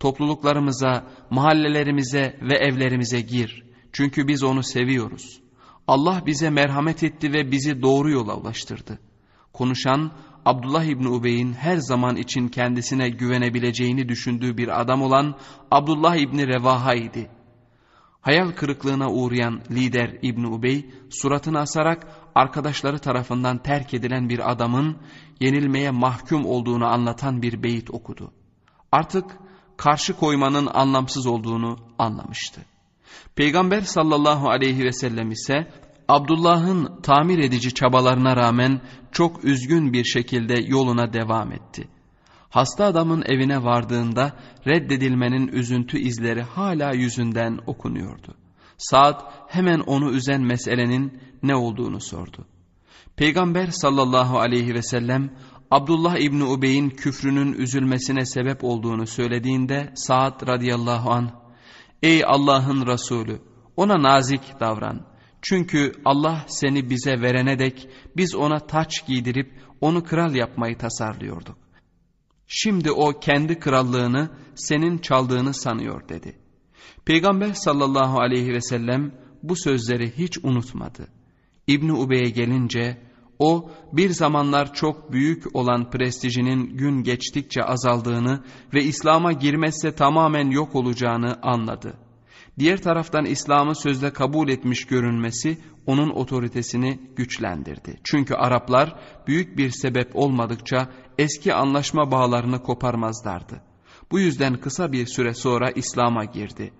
[0.00, 3.64] Topluluklarımıza, mahallelerimize ve evlerimize gir.
[3.92, 5.40] Çünkü biz onu seviyoruz.
[5.88, 8.98] Allah bize merhamet etti ve bizi doğru yola ulaştırdı.
[9.52, 10.12] Konuşan
[10.44, 15.38] Abdullah İbni Ubey'in her zaman için kendisine güvenebileceğini düşündüğü bir adam olan
[15.70, 17.30] Abdullah İbni Revaha idi.
[18.26, 24.96] Hayal kırıklığına uğrayan lider İbni Ubey suratını asarak arkadaşları tarafından terk edilen bir adamın
[25.40, 28.32] yenilmeye mahkum olduğunu anlatan bir beyit okudu.
[28.92, 29.24] Artık
[29.76, 32.60] karşı koymanın anlamsız olduğunu anlamıştı.
[33.34, 35.72] Peygamber sallallahu aleyhi ve sellem ise
[36.08, 38.80] Abdullah'ın tamir edici çabalarına rağmen
[39.12, 41.88] çok üzgün bir şekilde yoluna devam etti.
[42.50, 44.32] Hasta adamın evine vardığında
[44.66, 48.34] reddedilmenin üzüntü izleri hala yüzünden okunuyordu.
[48.78, 52.46] Saat hemen onu üzen meselenin ne olduğunu sordu.
[53.16, 55.30] Peygamber sallallahu aleyhi ve sellem
[55.70, 61.30] Abdullah İbni Ubey'in küfrünün üzülmesine sebep olduğunu söylediğinde Saad radıyallahu an
[62.02, 63.40] Ey Allah'ın Resulü
[63.76, 65.06] ona nazik davran.
[65.42, 71.65] Çünkü Allah seni bize verene dek biz ona taç giydirip onu kral yapmayı tasarlıyorduk.
[72.46, 76.38] Şimdi o kendi krallığını senin çaldığını sanıyor dedi.
[77.04, 81.08] Peygamber sallallahu aleyhi ve sellem bu sözleri hiç unutmadı.
[81.66, 82.98] İbni Ubey'e gelince
[83.38, 90.74] o bir zamanlar çok büyük olan prestijinin gün geçtikçe azaldığını ve İslam'a girmezse tamamen yok
[90.74, 91.94] olacağını anladı.
[92.58, 98.00] Diğer taraftan İslam'ı sözde kabul etmiş görünmesi onun otoritesini güçlendirdi.
[98.04, 98.96] Çünkü Araplar
[99.26, 103.62] büyük bir sebep olmadıkça eski anlaşma bağlarını koparmazlardı.
[104.10, 106.72] Bu yüzden kısa bir süre sonra İslam'a girdi.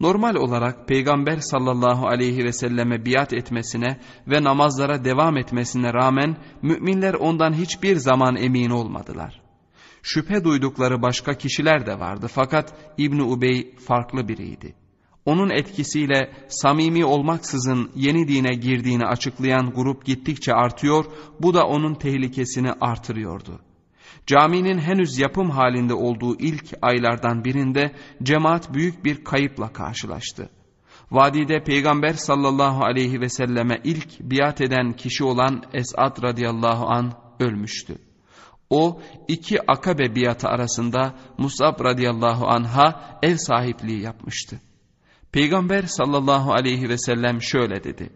[0.00, 7.14] Normal olarak Peygamber sallallahu aleyhi ve selleme biat etmesine ve namazlara devam etmesine rağmen müminler
[7.14, 9.40] ondan hiçbir zaman emin olmadılar.
[10.02, 14.83] Şüphe duydukları başka kişiler de vardı fakat İbni Ubey farklı biriydi.
[15.26, 21.04] Onun etkisiyle samimi olmaksızın yeni dine girdiğini açıklayan grup gittikçe artıyor,
[21.40, 23.60] bu da onun tehlikesini artırıyordu.
[24.26, 30.50] Caminin henüz yapım halinde olduğu ilk aylardan birinde cemaat büyük bir kayıpla karşılaştı.
[31.10, 37.98] Vadide Peygamber sallallahu aleyhi ve selleme ilk biat eden kişi olan Esad radıyallahu an ölmüştü.
[38.70, 44.60] O iki akabe biatı arasında Musab radıyallahu anha ev sahipliği yapmıştı.
[45.34, 48.10] Peygamber sallallahu aleyhi ve sellem şöyle dedi.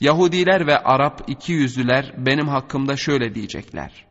[0.00, 4.06] Yahudiler ve Arap iki yüzlüler benim hakkımda şöyle diyecekler.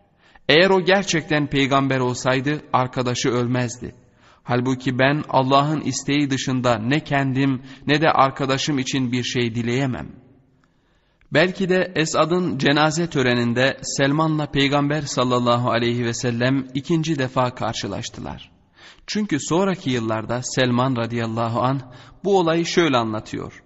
[0.50, 3.96] Eğer o gerçekten peygamber olsaydı arkadaşı ölmezdi.
[4.44, 10.08] Halbuki ben Allah'ın isteği dışında ne kendim ne de arkadaşım için bir şey dileyemem.
[11.34, 18.59] Belki de Esad'ın cenaze töreninde Selman'la Peygamber sallallahu aleyhi ve sellem ikinci defa karşılaştılar.
[19.12, 21.82] Çünkü sonraki yıllarda Selman radıyallahu an
[22.24, 23.64] bu olayı şöyle anlatıyor.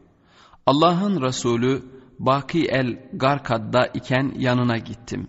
[0.65, 1.83] Allah'ın Resulü
[2.19, 5.27] Baki el Garkad'da iken yanına gittim.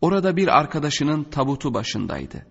[0.00, 2.46] Orada bir arkadaşının tabutu başındaydı.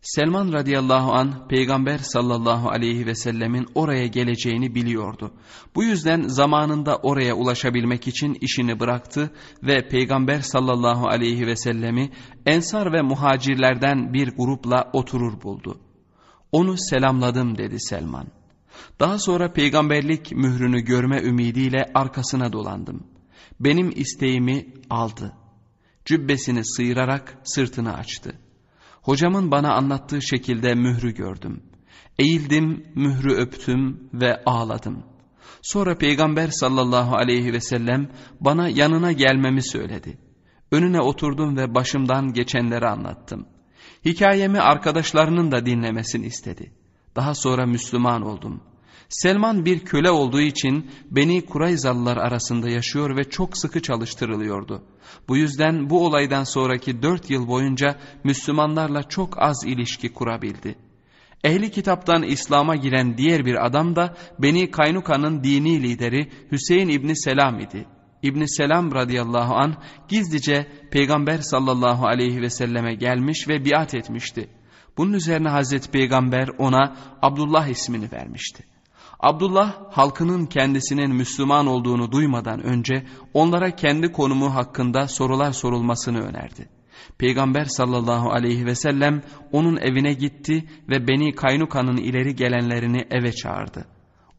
[0.00, 5.32] Selman radıyallahu an peygamber sallallahu aleyhi ve sellemin oraya geleceğini biliyordu.
[5.74, 9.30] Bu yüzden zamanında oraya ulaşabilmek için işini bıraktı
[9.62, 12.10] ve peygamber sallallahu aleyhi ve sellemi
[12.46, 15.80] ensar ve muhacirlerden bir grupla oturur buldu.
[16.52, 18.26] Onu selamladım dedi Selman.
[19.00, 23.06] Daha sonra peygamberlik mührünü görme ümidiyle arkasına dolandım.
[23.60, 25.32] Benim isteğimi aldı.
[26.04, 28.32] Cübbesini sıyırarak sırtını açtı.
[29.02, 31.62] Hocamın bana anlattığı şekilde mührü gördüm.
[32.18, 35.04] Eğildim, mührü öptüm ve ağladım.
[35.62, 38.08] Sonra Peygamber sallallahu aleyhi ve sellem
[38.40, 40.18] bana yanına gelmemi söyledi.
[40.70, 43.46] Önüne oturdum ve başımdan geçenleri anlattım.
[44.04, 46.72] Hikayemi arkadaşlarının da dinlemesini istedi.
[47.16, 48.60] Daha sonra Müslüman oldum.
[49.08, 54.82] Selman bir köle olduğu için Beni Kurayzalılar arasında yaşıyor ve çok sıkı çalıştırılıyordu.
[55.28, 60.74] Bu yüzden bu olaydan sonraki dört yıl boyunca Müslümanlarla çok az ilişki kurabildi.
[61.44, 67.60] Ehli kitaptan İslam'a giren diğer bir adam da Beni Kaynuka'nın dini lideri Hüseyin İbni Selam
[67.60, 67.86] idi.
[68.22, 69.74] İbni Selam radıyallahu an
[70.08, 74.48] gizlice Peygamber sallallahu aleyhi ve selleme gelmiş ve biat etmişti.
[74.98, 78.64] Bunun üzerine Hazreti Peygamber ona Abdullah ismini vermişti.
[79.20, 86.68] Abdullah halkının kendisinin Müslüman olduğunu duymadan önce onlara kendi konumu hakkında sorular sorulmasını önerdi.
[87.18, 93.84] Peygamber sallallahu aleyhi ve sellem onun evine gitti ve Beni Kaynuka'nın ileri gelenlerini eve çağırdı.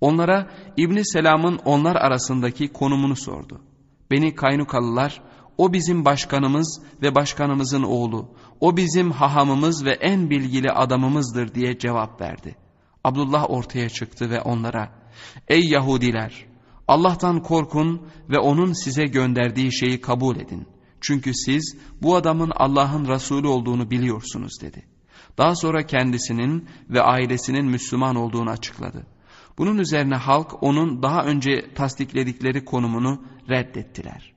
[0.01, 3.61] Onlara İbni Selam'ın onlar arasındaki konumunu sordu.
[4.11, 5.21] Beni Kaynukalılar
[5.57, 8.29] o bizim başkanımız ve başkanımızın oğlu,
[8.59, 12.55] o bizim hahamımız ve en bilgili adamımızdır diye cevap verdi.
[13.03, 14.91] Abdullah ortaya çıktı ve onlara
[15.47, 16.45] ey Yahudiler
[16.87, 20.67] Allah'tan korkun ve onun size gönderdiği şeyi kabul edin.
[21.01, 24.85] Çünkü siz bu adamın Allah'ın Resulü olduğunu biliyorsunuz dedi.
[25.37, 29.05] Daha sonra kendisinin ve ailesinin Müslüman olduğunu açıkladı.
[29.57, 34.33] Bunun üzerine halk onun daha önce tasdikledikleri konumunu reddettiler.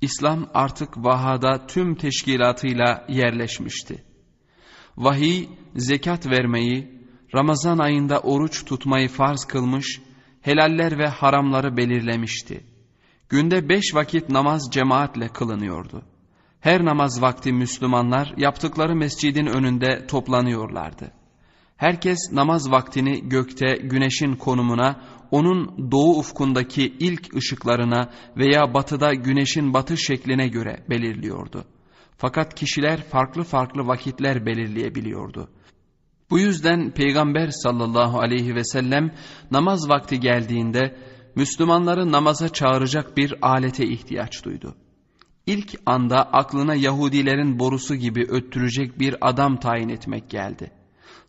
[0.00, 4.04] İslam artık vahada tüm teşkilatıyla yerleşmişti.
[4.96, 7.00] Vahiy, zekat vermeyi,
[7.34, 10.00] Ramazan ayında oruç tutmayı farz kılmış,
[10.40, 12.64] helaller ve haramları belirlemişti.
[13.28, 16.02] Günde beş vakit namaz cemaatle kılınıyordu.
[16.60, 21.12] Her namaz vakti Müslümanlar yaptıkları mescidin önünde toplanıyorlardı.
[21.76, 25.00] Herkes namaz vaktini gökte güneşin konumuna,
[25.30, 31.64] onun doğu ufkundaki ilk ışıklarına veya batıda güneşin batış şekline göre belirliyordu.
[32.16, 35.48] Fakat kişiler farklı farklı vakitler belirleyebiliyordu.
[36.30, 39.10] Bu yüzden Peygamber sallallahu aleyhi ve sellem
[39.50, 40.96] namaz vakti geldiğinde
[41.34, 44.74] Müslümanları namaza çağıracak bir alete ihtiyaç duydu.
[45.46, 50.70] İlk anda aklına Yahudilerin borusu gibi öttürecek bir adam tayin etmek geldi.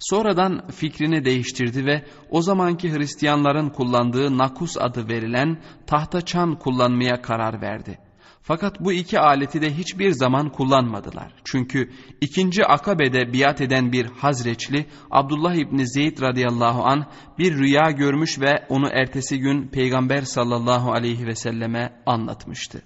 [0.02, 7.62] Sonradan fikrini değiştirdi ve o zamanki Hristiyanların kullandığı nakus adı verilen tahta çan kullanmaya karar
[7.62, 8.00] verdi.
[8.42, 11.34] Fakat bu iki aleti de hiçbir zaman kullanmadılar.
[11.44, 11.92] Çünkü
[12.22, 17.06] ikinci akabede biat eden bir Hazreçli Abdullah İbni Zeyd radıyallahu an
[17.38, 22.82] bir rüya görmüş ve onu ertesi gün Peygamber sallallahu aleyhi ve selleme anlatmıştı.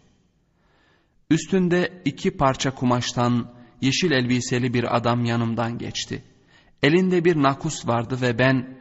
[1.29, 3.51] Üstünde iki parça kumaştan
[3.81, 6.23] yeşil elbiseli bir adam yanımdan geçti.
[6.83, 8.79] Elinde bir nakus vardı ve ben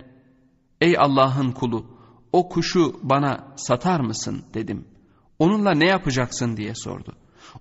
[0.81, 1.87] ''Ey Allah'ın kulu
[2.33, 4.89] o kuşu bana satar mısın?'' dedim.
[5.39, 7.17] ''Onunla ne yapacaksın?'' diye sordu.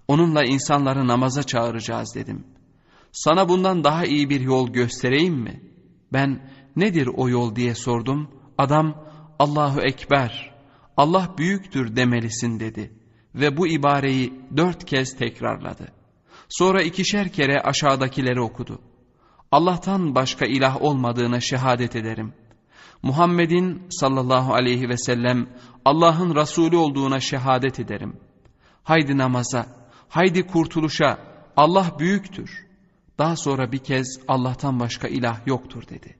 [0.08, 2.48] ''Onunla insanları namaza çağıracağız.'' dedim.
[3.12, 5.64] ''Sana bundan daha iyi bir yol göstereyim mi?''
[6.14, 8.30] Ben ''Nedir o yol?'' diye sordum.
[8.58, 9.06] Adam
[9.40, 10.54] ''Allahu Ekber,
[10.98, 13.04] Allah büyüktür demelisin.'' dedi
[13.36, 15.88] ve bu ibareyi dört kez tekrarladı.
[16.50, 18.82] Sonra ikişer kere aşağıdakileri okudu.
[19.54, 22.34] Allah'tan başka ilah olmadığına şehadet ederim.
[23.04, 25.50] Muhammed'in sallallahu aleyhi ve sellem
[25.86, 28.18] Allah'ın Resulü olduğuna şehadet ederim.
[28.84, 29.66] Haydi namaza,
[30.10, 31.18] haydi kurtuluşa,
[31.58, 32.68] Allah büyüktür.
[33.18, 36.18] Daha sonra bir kez Allah'tan başka ilah yoktur dedi.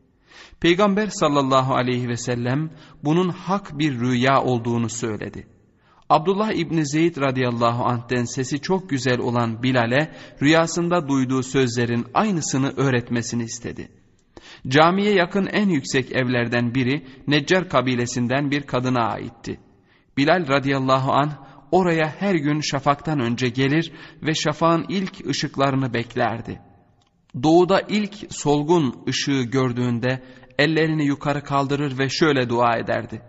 [0.60, 2.70] Peygamber sallallahu aleyhi ve sellem
[3.04, 5.48] bunun hak bir rüya olduğunu söyledi.
[6.10, 13.44] Abdullah İbni Zeyd radıyallahu anh'ten sesi çok güzel olan Bilal'e rüyasında duyduğu sözlerin aynısını öğretmesini
[13.44, 13.90] istedi.
[14.68, 19.60] Camiye yakın en yüksek evlerden biri Neccar kabilesinden bir kadına aitti.
[20.18, 21.32] Bilal radıyallahu anh
[21.72, 23.92] oraya her gün şafaktan önce gelir
[24.22, 26.62] ve şafağın ilk ışıklarını beklerdi.
[27.44, 30.24] Doğuda ilk solgun ışığı gördüğünde
[30.60, 33.22] ellerini yukarı kaldırır ve şöyle dua ederdi.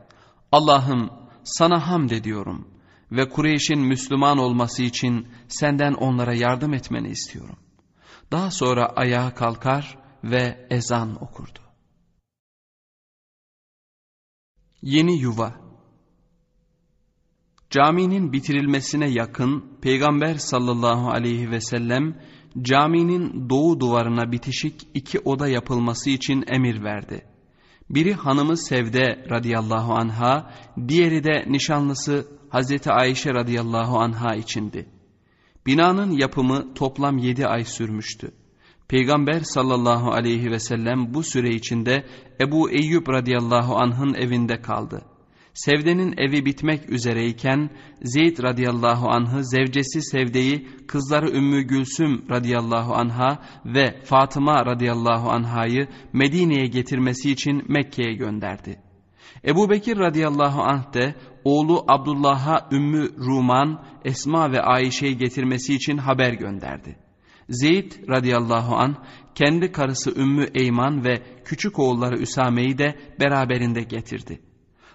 [0.53, 1.11] Allah'ım
[1.45, 2.69] sana hamd ediyorum
[3.13, 7.57] ve Kureyş'in Müslüman olması için senden onlara yardım etmeni istiyorum.
[8.33, 11.59] Daha sonra ayağa kalkar ve ezan okurdu.
[14.83, 15.65] Yeni yuva
[17.71, 22.21] Caminin bitirilmesine yakın Peygamber sallallahu aleyhi ve sellem
[22.63, 27.34] caminin doğu duvarına bitişik iki oda yapılması için emir verdi.
[27.91, 30.51] Biri hanımı Sevde radıyallahu anha,
[30.89, 34.89] diğeri de nişanlısı Hazreti Ayşe radıyallahu anha içindi.
[35.67, 38.31] Binanın yapımı toplam yedi ay sürmüştü.
[38.89, 42.07] Peygamber sallallahu aleyhi ve sellem bu süre içinde
[42.41, 45.03] Ebu Eyyub radıyallahu anh'ın evinde kaldı.
[45.55, 47.71] Sevde'nin evi bitmek üzereyken
[48.03, 56.67] Zeyd radıyallahu anh'ı zevcesi Sevde'yi kızları Ümmü Gülsüm radıyallahu anha ve Fatıma radıyallahu anhayı Medine'ye
[56.67, 58.79] getirmesi için Mekke'ye gönderdi.
[59.47, 66.33] Ebu Bekir radıyallahu anh de oğlu Abdullah'a Ümmü Ruman, Esma ve Ayşe'yi getirmesi için haber
[66.33, 66.97] gönderdi.
[67.49, 68.97] Zeyd radıyallahu an
[69.35, 74.41] kendi karısı Ümmü Eyman ve küçük oğulları Üsame'yi de beraberinde getirdi.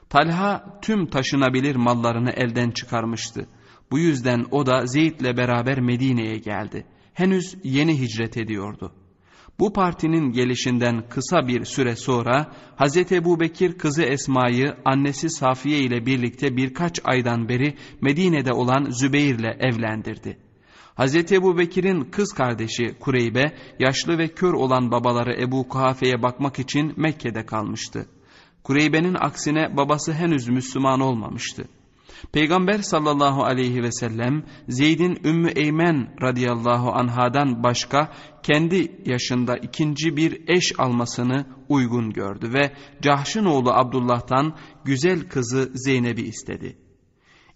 [0.10, 3.48] Talha tüm taşınabilir mallarını elden çıkarmıştı.
[3.92, 6.86] Bu yüzden o da Zeyd'le beraber Medine'ye geldi.
[7.14, 8.92] Henüz yeni hicret ediyordu.
[9.60, 12.98] Bu partinin gelişinden kısa bir süre sonra Hz.
[13.12, 19.58] Ebu Bekir kızı Esma'yı annesi Safiye ile birlikte birkaç aydan beri Medine'de olan Zübeyir ile
[19.60, 20.38] evlendirdi.
[20.98, 21.32] Hz.
[21.32, 27.46] Ebu Bekir'in kız kardeşi Kureybe yaşlı ve kör olan babaları Ebu Kuhafe'ye bakmak için Mekke'de
[27.46, 28.06] kalmıştı.
[28.64, 31.68] Kureybe'nin aksine babası henüz Müslüman olmamıştı.
[32.32, 40.42] Peygamber sallallahu aleyhi ve sellem Zeyd'in Ümmü Eymen radıyallahu anhadan başka kendi yaşında ikinci bir
[40.48, 46.78] eş almasını uygun gördü ve Cahş'ın oğlu Abdullah'tan güzel kızı Zeynep'i istedi.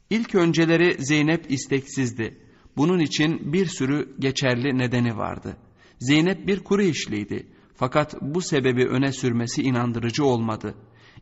[0.10, 2.38] İlk önceleri Zeynep isteksizdi.
[2.78, 5.58] Bunun için bir sürü geçerli nedeni vardı.
[6.00, 7.48] Zeynep bir Kureyşliydi.
[7.76, 10.76] Fakat bu sebebi öne sürmesi inandırıcı olmadı.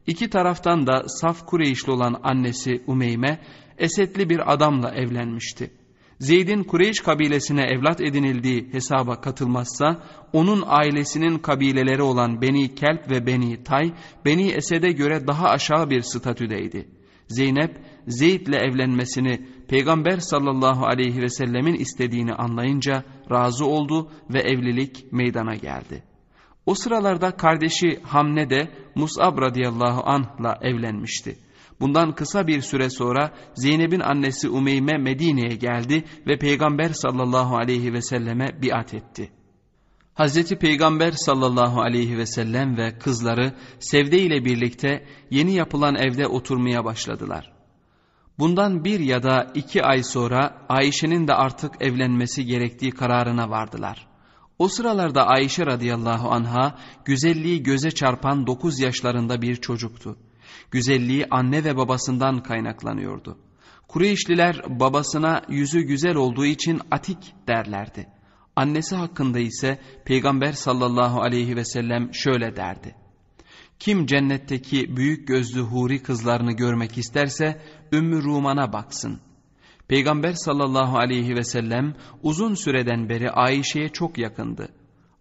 [0.08, 3.40] İki taraftan da saf Kureyşli olan annesi Umeyme,
[3.78, 5.72] esetli bir adamla evlenmişti.
[6.20, 13.64] Zeyd'in Kureyş kabilesine evlat edinildiği hesaba katılmazsa, onun ailesinin kabileleri olan Beni Kelp ve Beni
[13.64, 13.94] Tay,
[14.26, 16.88] Beni Esed'e göre daha aşağı bir statüdeydi.
[17.28, 17.78] Zeynep,
[18.08, 26.11] Zeyd'le evlenmesini Peygamber sallallahu aleyhi ve sellemin istediğini anlayınca razı oldu ve evlilik meydana geldi.
[26.66, 31.38] O sıralarda kardeşi Hamne de Mus'ab radıyallahu anh'la evlenmişti.
[31.80, 38.02] Bundan kısa bir süre sonra Zeynep'in annesi Umeyme Medine'ye geldi ve Peygamber sallallahu aleyhi ve
[38.02, 39.32] selleme biat etti.
[40.14, 46.86] Hazreti Peygamber sallallahu aleyhi ve sellem ve kızları Sevde ile birlikte yeni yapılan evde oturmaya
[46.86, 47.52] başladılar.
[48.40, 54.11] Bundan bir ya da iki ay sonra Ayşe'nin de artık evlenmesi gerektiği kararına vardılar.
[54.62, 60.18] O sıralarda Ayşe radıyallahu anha güzelliği göze çarpan dokuz yaşlarında bir çocuktu.
[60.72, 63.38] Güzelliği anne ve babasından kaynaklanıyordu.
[63.88, 68.08] Kureyşliler babasına yüzü güzel olduğu için atik derlerdi.
[68.56, 72.96] Annesi hakkında ise Peygamber sallallahu aleyhi ve sellem şöyle derdi.
[73.80, 77.62] Kim cennetteki büyük gözlü huri kızlarını görmek isterse
[77.94, 79.20] Ümmü Ruman'a baksın.
[79.92, 84.70] Peygamber sallallahu aleyhi ve sellem uzun süreden beri Ayşe'ye çok yakındı.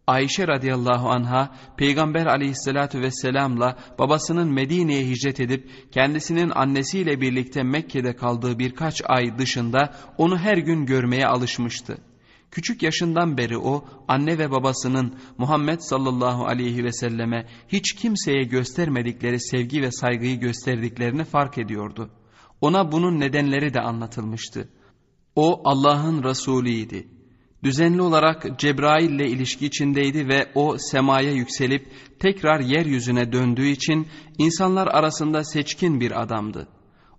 [0.07, 8.59] Ayşe radıyallahu anha Peygamber aleyhissalatü vesselamla babasının Medine'ye hicret edip kendisinin annesiyle birlikte Mekke'de kaldığı
[8.59, 11.99] birkaç ay dışında onu her gün görmeye alışmıştı.
[12.51, 19.41] Küçük yaşından beri o anne ve babasının Muhammed sallallahu aleyhi ve selleme hiç kimseye göstermedikleri
[19.41, 22.11] sevgi ve saygıyı gösterdiklerini fark ediyordu.
[22.61, 24.69] Ona bunun nedenleri de anlatılmıştı.
[25.37, 27.09] O Allah'ın Resulüydi.
[27.65, 34.07] Düzenli olarak Cebrail ile ilişki içindeydi ve o semaya yükselip tekrar yeryüzüne döndüğü için
[34.39, 36.69] insanlar arasında seçkin bir adamdı.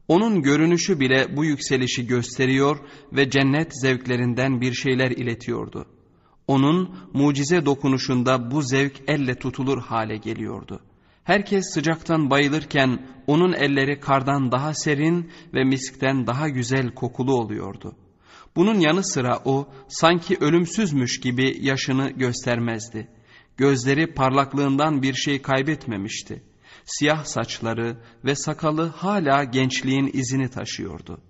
[0.08, 2.78] Onun görünüşü bile bu yükselişi gösteriyor
[3.14, 5.86] ve cennet zevklerinden bir şeyler iletiyordu.
[6.48, 10.80] Onun mucize dokunuşunda bu zevk elle tutulur hale geliyordu.
[11.24, 17.96] Herkes sıcaktan bayılırken onun elleri kardan daha serin ve miskten daha güzel kokulu oluyordu.
[18.56, 23.08] Bunun yanı sıra o sanki ölümsüzmüş gibi yaşını göstermezdi.
[23.58, 26.44] Gözleri parlaklığından bir şey kaybetmemişti.
[26.86, 31.22] Siyah saçları ve sakalı hala gençliğin izini taşıyordu.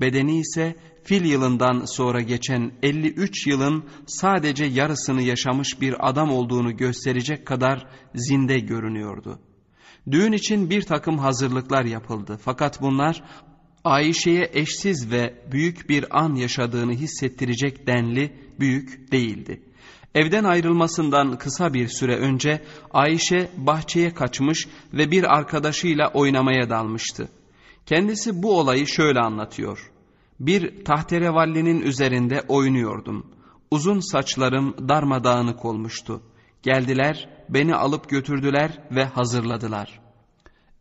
[0.00, 7.46] Bedeni ise fil yılından sonra geçen 53 yılın sadece yarısını yaşamış bir adam olduğunu gösterecek
[7.46, 9.38] kadar zinde görünüyordu.
[10.10, 13.22] Düğün için bir takım hazırlıklar yapıldı fakat bunlar
[13.84, 19.62] Ayşe'ye eşsiz ve büyük bir an yaşadığını hissettirecek denli büyük değildi.
[20.14, 27.28] Evden ayrılmasından kısa bir süre önce Ayşe bahçeye kaçmış ve bir arkadaşıyla oynamaya dalmıştı.
[27.88, 29.90] Kendisi bu olayı şöyle anlatıyor.
[30.40, 33.26] Bir tahterevallinin üzerinde oynuyordum.
[33.70, 36.22] Uzun saçlarım darmadağınık olmuştu.
[36.62, 40.00] Geldiler, beni alıp götürdüler ve hazırladılar.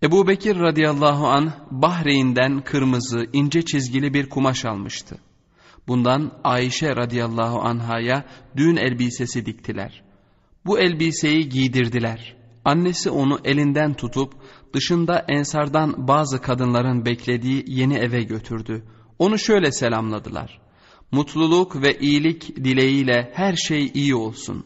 [0.04, 5.18] Ebu Bekir radıyallahu an Bahreyn'den kırmızı ince çizgili bir kumaş almıştı.
[5.88, 8.26] Bundan Ayşe radıyallahu anhaya
[8.58, 10.04] düğün elbisesi diktiler.
[10.66, 12.38] Bu elbiseyi giydirdiler.
[12.66, 14.34] Annesi onu elinden tutup
[14.74, 18.84] dışında ensardan bazı kadınların beklediği yeni eve götürdü.
[19.20, 20.60] Onu şöyle selamladılar.
[21.12, 24.66] Mutluluk ve iyilik dileğiyle her şey iyi olsun.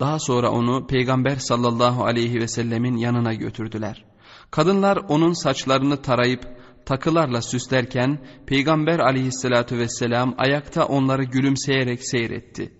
[0.00, 4.04] Daha sonra onu Peygamber sallallahu aleyhi ve sellemin yanına götürdüler.
[4.50, 6.44] Kadınlar onun saçlarını tarayıp
[6.86, 12.72] takılarla süslerken Peygamber aleyhissalatü vesselam ayakta onları gülümseyerek seyretti.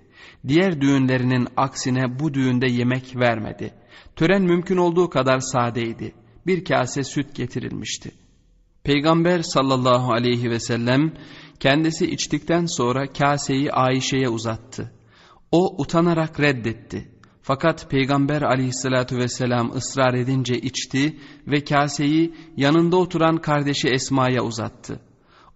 [0.48, 3.74] Diğer düğünlerinin aksine bu düğünde yemek vermedi.
[4.16, 6.23] Tören mümkün olduğu kadar sadeydi.
[6.46, 8.10] Bir kase süt getirilmişti.
[8.84, 11.12] Peygamber sallallahu aleyhi ve sellem
[11.60, 14.92] kendisi içtikten sonra kaseyi Ayşe'ye uzattı.
[15.52, 17.10] O utanarak reddetti.
[17.42, 25.00] Fakat Peygamber aleyhissalatü vesselam ısrar edince içti ve kaseyi yanında oturan kardeşi Esma'ya uzattı.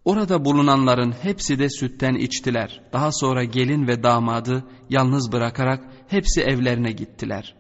[0.05, 2.81] Orada bulunanların hepsi de sütten içtiler.
[2.93, 7.55] Daha sonra gelin ve damadı yalnız bırakarak hepsi evlerine gittiler.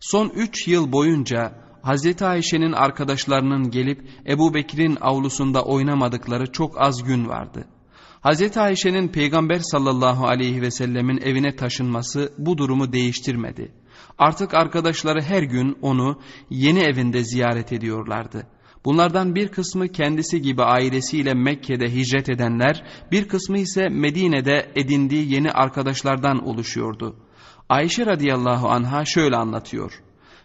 [0.00, 1.52] Son üç yıl boyunca
[1.82, 7.64] Hazreti Ayşe'nin arkadaşlarının gelip Ebu Bekir'in avlusunda oynamadıkları çok az gün vardı.
[8.20, 13.72] Hazreti Ayşe'nin Peygamber sallallahu aleyhi ve sellemin evine taşınması bu durumu değiştirmedi.
[14.18, 16.20] Artık arkadaşları her gün onu
[16.50, 18.46] yeni evinde ziyaret ediyorlardı.
[18.84, 25.52] Bunlardan bir kısmı kendisi gibi ailesiyle Mekke'de hicret edenler, bir kısmı ise Medine'de edindiği yeni
[25.52, 27.16] arkadaşlardan oluşuyordu.
[27.68, 30.02] Ayşe radıyallahu anha şöyle anlatıyor.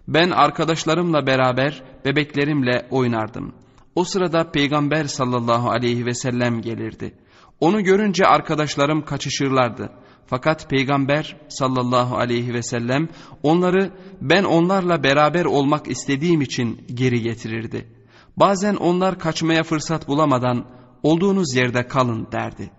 [0.08, 3.54] Ben arkadaşlarımla beraber bebeklerimle oynardım.
[3.96, 7.16] O sırada Peygamber sallallahu aleyhi ve sellem gelirdi.
[7.60, 9.90] Onu görünce arkadaşlarım kaçışırlardı.
[10.28, 13.10] Fakat Peygamber sallallahu aleyhi ve sellem
[13.44, 13.92] onları
[14.22, 17.88] ben onlarla beraber olmak istediğim için geri getirirdi.
[18.38, 20.66] Bazen onlar kaçmaya fırsat bulamadan
[21.04, 22.72] olduğunuz yerde kalın derdi.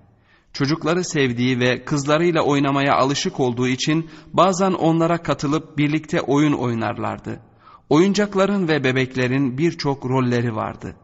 [0.57, 7.40] Çocukları sevdiği ve kızlarıyla oynamaya alışık olduğu için bazen onlara katılıp birlikte oyun oynarlardı.
[7.88, 10.96] Oyuncakların ve bebeklerin birçok rolleri vardı.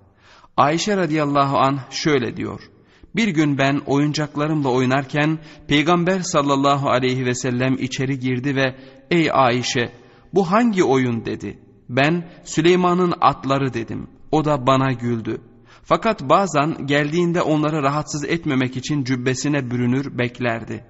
[0.57, 2.61] Ayşe radıyallahu an şöyle diyor.
[3.17, 5.39] Bir gün ben oyuncaklarımla oynarken
[5.69, 8.77] Peygamber sallallahu aleyhi ve sellem içeri girdi ve
[9.11, 9.93] ''Ey Ayşe
[10.35, 11.59] bu hangi oyun?'' dedi.
[11.89, 14.07] Ben Süleyman'ın atları dedim.
[14.31, 15.41] O da bana güldü.
[15.83, 20.85] Fakat bazen geldiğinde onları rahatsız etmemek için cübbesine bürünür beklerdi.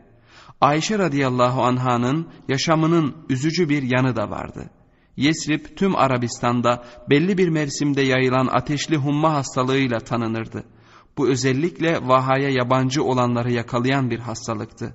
[0.61, 4.71] Ayşe radıyallahu anhanın yaşamının üzücü bir yanı da vardı.
[5.17, 10.65] Yesrib tüm Arabistan'da belli bir mevsimde yayılan ateşli humma hastalığıyla tanınırdı.
[11.19, 14.95] Bu özellikle vahaya yabancı olanları yakalayan bir hastalıktı.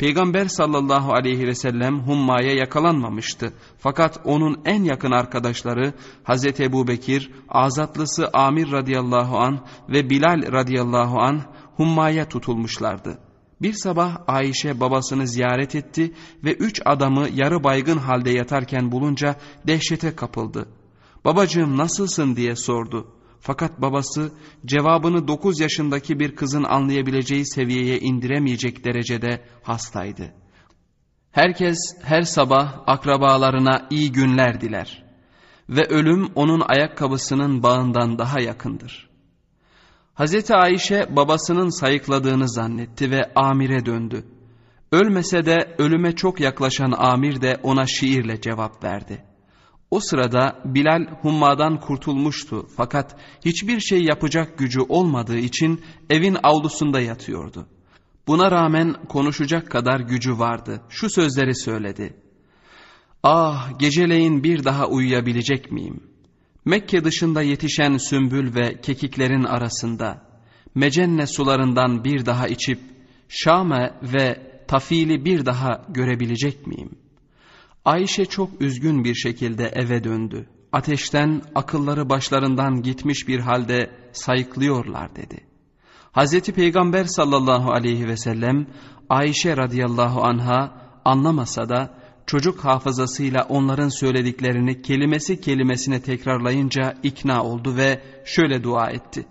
[0.00, 3.52] Peygamber sallallahu aleyhi ve sellem hummaya yakalanmamıştı.
[3.78, 5.94] Fakat onun en yakın arkadaşları
[6.24, 11.40] Hazreti Ebu Bekir, azatlısı Amir radıyallahu an ve Bilal radıyallahu an
[11.76, 13.18] hummaya tutulmuşlardı.
[13.62, 19.36] Bir sabah Ayşe babasını ziyaret etti ve üç adamı yarı baygın halde yatarken bulunca
[19.66, 20.68] dehşete kapıldı.
[21.24, 23.06] Babacığım nasılsın diye sordu.
[23.40, 24.32] Fakat babası
[24.66, 30.32] cevabını 9 yaşındaki bir kızın anlayabileceği seviyeye indiremeyecek derecede hastaydı.
[31.30, 35.04] Herkes her sabah akrabalarına iyi günler diler
[35.68, 39.10] ve ölüm onun ayakkabısının bağından daha yakındır.
[40.14, 40.50] Hz.
[40.50, 44.24] Ayşe babasının sayıkladığını zannetti ve amire döndü.
[44.92, 49.29] Ölmese de ölüme çok yaklaşan amir de ona şiirle cevap verdi.
[49.90, 55.80] O sırada Bilal hummadan kurtulmuştu fakat hiçbir şey yapacak gücü olmadığı için
[56.10, 57.66] evin avlusunda yatıyordu.
[58.26, 60.80] Buna rağmen konuşacak kadar gücü vardı.
[60.88, 62.16] Şu sözleri söyledi.
[63.22, 66.00] Ah geceleyin bir daha uyuyabilecek miyim?
[66.64, 70.30] Mekke dışında yetişen sümbül ve kekiklerin arasında
[70.74, 72.80] Mecenne sularından bir daha içip
[73.28, 76.90] Şame ve Tafil'i bir daha görebilecek miyim?
[77.84, 80.48] Ayşe çok üzgün bir şekilde eve döndü.
[80.72, 85.40] Ateşten akılları başlarından gitmiş bir halde sayıklıyorlar dedi.
[86.12, 88.66] Hazreti Peygamber sallallahu aleyhi ve sellem
[89.08, 90.72] Ayşe radıyallahu anha
[91.04, 91.94] anlamasa da
[92.26, 99.26] çocuk hafızasıyla onların söylediklerini kelimesi kelimesine tekrarlayınca ikna oldu ve şöyle dua etti.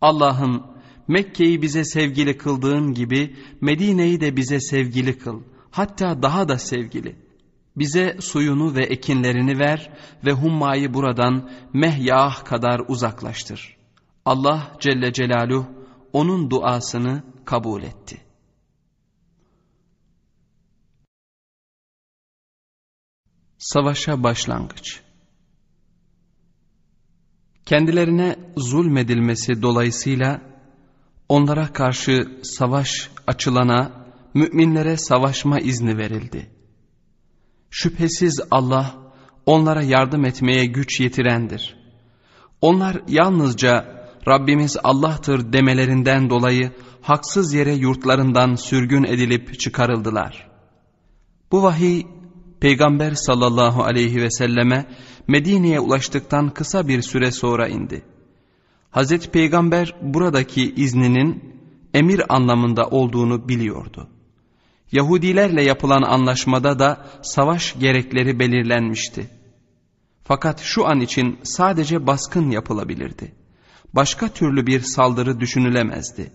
[0.00, 0.62] Allah'ım
[1.08, 5.42] Mekke'yi bize sevgili kıldığın gibi Medine'yi de bize sevgili kıl.
[5.70, 7.23] Hatta daha da sevgili.
[7.76, 9.92] Bize suyunu ve ekinlerini ver
[10.24, 13.76] ve hummayı buradan mehyah kadar uzaklaştır.
[14.24, 15.66] Allah Celle Celaluhu
[16.12, 18.20] onun duasını kabul etti.
[23.58, 25.00] Savaşa başlangıç
[27.66, 30.40] Kendilerine zulmedilmesi dolayısıyla
[31.28, 36.53] onlara karşı savaş açılana müminlere savaşma izni verildi.
[37.76, 38.94] Şüphesiz Allah
[39.46, 41.76] onlara yardım etmeye güç yetirendir.
[42.60, 46.72] Onlar yalnızca Rabbimiz Allah'tır demelerinden dolayı
[47.02, 50.50] haksız yere yurtlarından sürgün edilip çıkarıldılar.
[51.52, 52.02] Bu vahiy
[52.60, 54.86] Peygamber sallallahu aleyhi ve selleme
[55.28, 58.04] Medine'ye ulaştıktan kısa bir süre sonra indi.
[58.90, 61.54] Hazreti Peygamber buradaki izninin
[61.94, 64.08] emir anlamında olduğunu biliyordu.
[64.92, 69.28] Yahudilerle yapılan anlaşmada da savaş gerekleri belirlenmişti.
[70.24, 73.32] Fakat şu an için sadece baskın yapılabilirdi.
[73.94, 76.32] Başka türlü bir saldırı düşünülemezdi.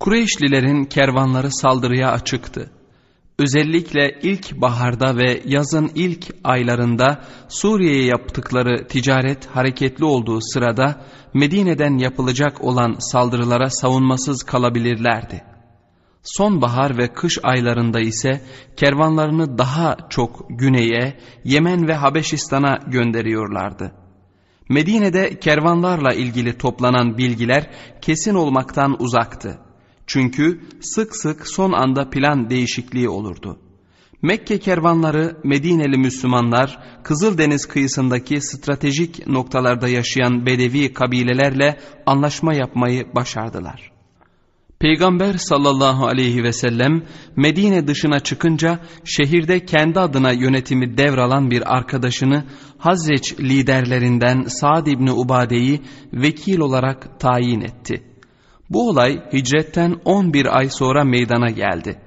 [0.00, 2.70] Kureyşlilerin kervanları saldırıya açıktı.
[3.38, 11.04] Özellikle ilk baharda ve yazın ilk aylarında Suriye'ye yaptıkları ticaret hareketli olduğu sırada
[11.34, 15.55] Medine'den yapılacak olan saldırılara savunmasız kalabilirlerdi.
[16.26, 18.42] Sonbahar ve kış aylarında ise
[18.76, 23.92] kervanlarını daha çok güneye, Yemen ve Habeşistan'a gönderiyorlardı.
[24.68, 27.70] Medine'de kervanlarla ilgili toplanan bilgiler
[28.00, 29.58] kesin olmaktan uzaktı.
[30.06, 33.58] Çünkü sık sık son anda plan değişikliği olurdu.
[34.22, 43.95] Mekke kervanları Medineli Müslümanlar Kızıldeniz kıyısındaki stratejik noktalarda yaşayan Bedevi kabilelerle anlaşma yapmayı başardılar.
[44.80, 47.02] Peygamber sallallahu aleyhi ve sellem
[47.36, 52.44] Medine dışına çıkınca şehirde kendi adına yönetimi devralan bir arkadaşını
[52.78, 55.80] Hazreç liderlerinden Sa'd İbni Ubade'yi
[56.12, 58.02] vekil olarak tayin etti.
[58.70, 62.00] Bu olay hicretten 11 ay sonra meydana geldi.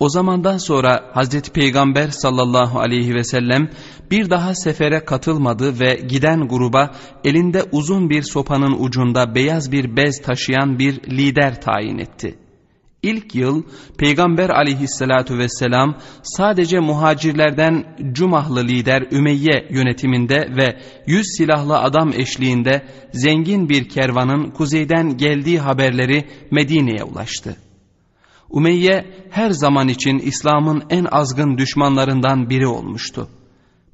[0.00, 3.70] O zamandan sonra Hazreti Peygamber sallallahu aleyhi ve sellem
[4.10, 6.94] bir daha sefere katılmadı ve giden gruba
[7.24, 12.38] elinde uzun bir sopanın ucunda beyaz bir bez taşıyan bir lider tayin etti.
[13.02, 13.62] İlk yıl
[13.98, 22.82] Peygamber aleyhissalatu vesselam sadece muhacirlerden Cumahlı lider Ümeyye yönetiminde ve yüz silahlı adam eşliğinde
[23.12, 27.56] zengin bir kervanın kuzeyden geldiği haberleri Medine'ye ulaştı.
[28.50, 33.28] Umeyye her zaman için İslam'ın en azgın düşmanlarından biri olmuştu.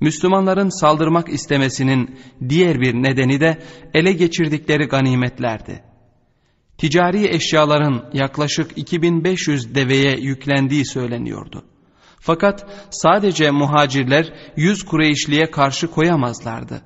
[0.00, 2.16] Müslümanların saldırmak istemesinin
[2.48, 3.58] diğer bir nedeni de
[3.94, 5.82] ele geçirdikleri ganimetlerdi.
[6.78, 11.64] Ticari eşyaların yaklaşık 2500 deveye yüklendiği söyleniyordu.
[12.20, 16.82] Fakat sadece muhacirler yüz Kureyşli'ye karşı koyamazlardı.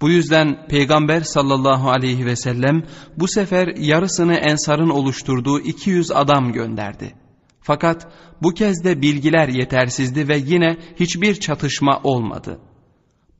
[0.00, 2.82] Bu yüzden Peygamber sallallahu aleyhi ve sellem
[3.16, 7.14] bu sefer yarısını ensarın oluşturduğu 200 adam gönderdi.
[7.60, 12.60] Fakat bu kez de bilgiler yetersizdi ve yine hiçbir çatışma olmadı.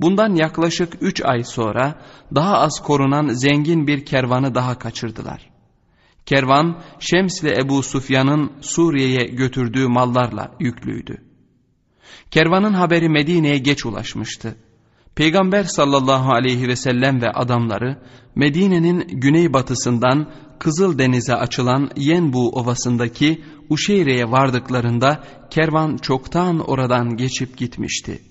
[0.01, 2.03] Bundan yaklaşık 3 ay sonra
[2.35, 5.51] daha az korunan zengin bir kervanı daha kaçırdılar.
[6.27, 11.25] Kervan Şemsli Ebu Sufyan'ın Suriye'ye götürdüğü mallarla yüklüydü.
[12.31, 14.57] Kervanın haberi Medine'ye geç ulaşmıştı.
[15.15, 17.99] Peygamber sallallahu aleyhi ve sellem ve adamları
[18.35, 28.23] Medine'nin güneybatısından Kızıldeniz'e açılan Yenbu ovasındaki Uşeyre'ye vardıklarında kervan çoktan oradan geçip gitmişti.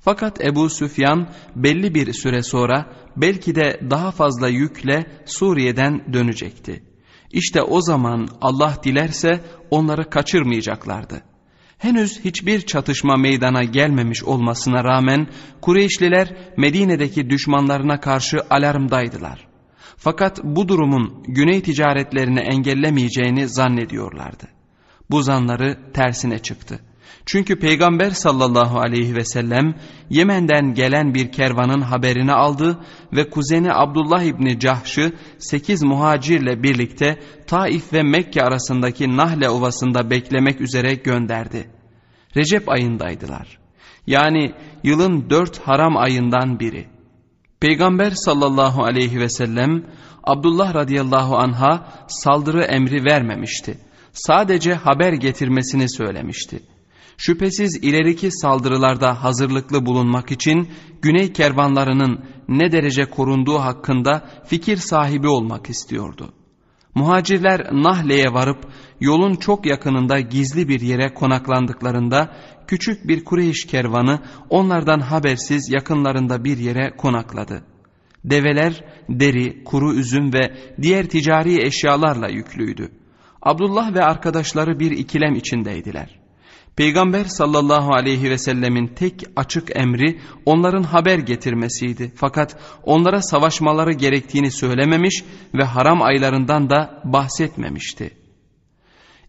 [0.00, 6.82] Fakat Ebu Süfyan belli bir süre sonra belki de daha fazla yükle Suriye'den dönecekti.
[7.30, 11.22] İşte o zaman Allah dilerse onları kaçırmayacaklardı.
[11.78, 15.26] Henüz hiçbir çatışma meydana gelmemiş olmasına rağmen
[15.60, 19.48] Kureyşliler Medine'deki düşmanlarına karşı alarmdaydılar.
[19.96, 24.48] Fakat bu durumun güney ticaretlerini engellemeyeceğini zannediyorlardı.
[25.10, 26.80] Bu zanları tersine çıktı.
[27.30, 29.74] Çünkü Peygamber sallallahu aleyhi ve sellem
[30.10, 32.78] Yemen'den gelen bir kervanın haberini aldı
[33.12, 40.60] ve kuzeni Abdullah İbni Cahş'ı sekiz muhacirle birlikte Taif ve Mekke arasındaki Nahle Ovası'nda beklemek
[40.60, 41.70] üzere gönderdi.
[42.36, 43.58] Recep ayındaydılar.
[44.06, 46.86] Yani yılın dört haram ayından biri.
[47.60, 49.84] Peygamber sallallahu aleyhi ve sellem
[50.24, 53.78] Abdullah radıyallahu anha saldırı emri vermemişti.
[54.12, 56.62] Sadece haber getirmesini söylemişti.
[57.18, 60.68] Şüphesiz ileriki saldırılarda hazırlıklı bulunmak için
[61.02, 66.32] güney kervanlarının ne derece korunduğu hakkında fikir sahibi olmak istiyordu.
[66.94, 68.58] Muhacirler Nahle'ye varıp
[69.00, 76.58] yolun çok yakınında gizli bir yere konaklandıklarında küçük bir Kureyş kervanı onlardan habersiz yakınlarında bir
[76.58, 77.62] yere konakladı.
[78.24, 82.88] Develer deri, kuru üzüm ve diğer ticari eşyalarla yüklüydü.
[83.42, 86.17] Abdullah ve arkadaşları bir ikilem içindeydiler.
[86.78, 92.12] Peygamber sallallahu aleyhi ve sellemin tek açık emri onların haber getirmesiydi.
[92.16, 95.24] Fakat onlara savaşmaları gerektiğini söylememiş
[95.54, 98.10] ve haram aylarından da bahsetmemişti.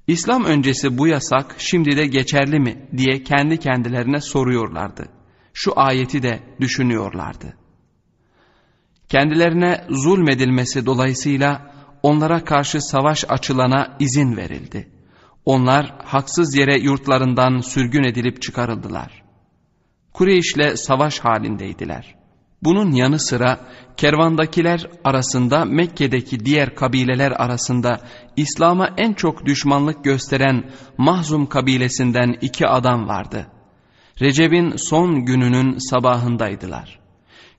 [0.08, 5.10] İslam öncesi bu yasak şimdi de geçerli mi diye kendi kendilerine soruyorlardı.
[5.54, 7.54] Şu ayeti de düşünüyorlardı.
[9.10, 11.74] Kendilerine zulmedilmesi dolayısıyla
[12.04, 14.99] onlara karşı savaş açılana izin verildi.
[15.46, 19.24] Onlar haksız yere yurtlarından sürgün edilip çıkarıldılar.
[20.14, 22.16] Kureyş'le savaş halindeydiler.
[22.64, 23.60] Bunun yanı sıra
[23.98, 28.00] kervandakiler arasında Mekke'deki diğer kabileler arasında
[28.36, 33.48] İslam'a en çok düşmanlık gösteren Mahzum kabilesinden iki adam vardı.
[34.22, 37.00] Recep'in son gününün sabahındaydılar.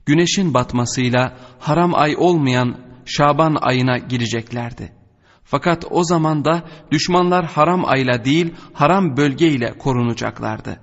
[0.06, 4.99] Güneşin batmasıyla haram ay olmayan Şaban ayına gireceklerdi.
[5.50, 10.80] Fakat o zaman da düşmanlar haram ayla değil haram bölgeyle korunacaklardı.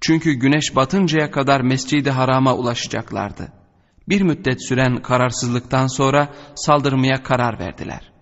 [0.00, 3.52] Çünkü güneş batıncaya kadar mescidi harama ulaşacaklardı.
[4.08, 8.12] Bir müddet süren kararsızlıktan sonra saldırmaya karar verdiler.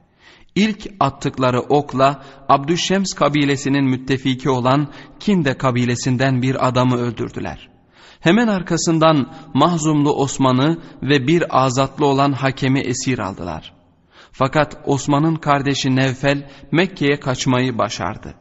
[0.55, 4.89] İlk attıkları okla Abdüşşems kabilesinin müttefiki olan
[5.21, 7.69] Kinde kabilesinden bir adamı öldürdüler.
[8.21, 13.76] Hemen arkasından Mahzumlu Osman'ı ve bir azatlı olan hakemi esir aldılar.
[14.39, 18.35] Fakat Osman'ın kardeşi Nevfel Mekke'ye kaçmayı başardı.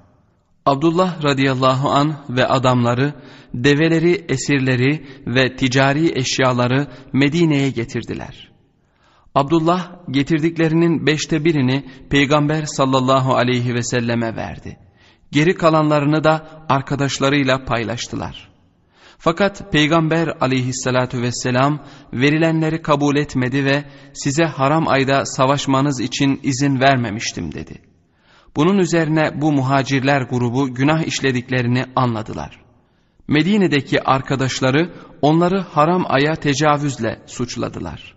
[0.65, 3.13] Abdullah radıyallahu an ve adamları
[3.53, 8.51] develeri, esirleri ve ticari eşyaları Medine'ye getirdiler.
[9.35, 14.77] Abdullah getirdiklerinin beşte birini Peygamber sallallahu aleyhi ve selleme verdi.
[15.31, 18.54] Geri kalanlarını da arkadaşlarıyla paylaştılar.
[19.17, 27.53] Fakat Peygamber aleyhissalatu vesselam verilenleri kabul etmedi ve size haram ayda savaşmanız için izin vermemiştim
[27.53, 27.81] dedi.
[28.55, 32.59] Bunun üzerine bu muhacirler grubu günah işlediklerini anladılar.
[33.27, 38.15] Medine'deki arkadaşları onları haram aya tecavüzle suçladılar.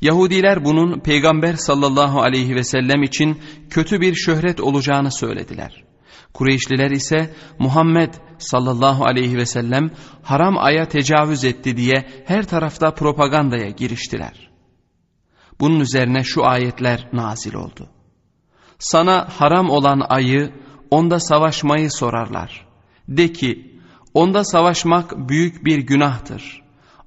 [0.00, 3.38] Yahudiler bunun Peygamber sallallahu aleyhi ve sellem için
[3.70, 5.83] kötü bir şöhret olacağını söylediler.
[6.34, 9.90] Kureyşliler ise Muhammed sallallahu aleyhi ve sellem
[10.22, 14.50] haram aya tecavüz etti diye her tarafta propagandaya giriştiler.
[15.60, 17.88] Bunun üzerine şu ayetler nazil oldu.
[18.78, 20.52] Sana haram olan ayı
[20.90, 22.66] onda savaşmayı sorarlar.
[23.08, 23.80] De ki
[24.14, 26.63] onda savaşmak büyük bir günahtır.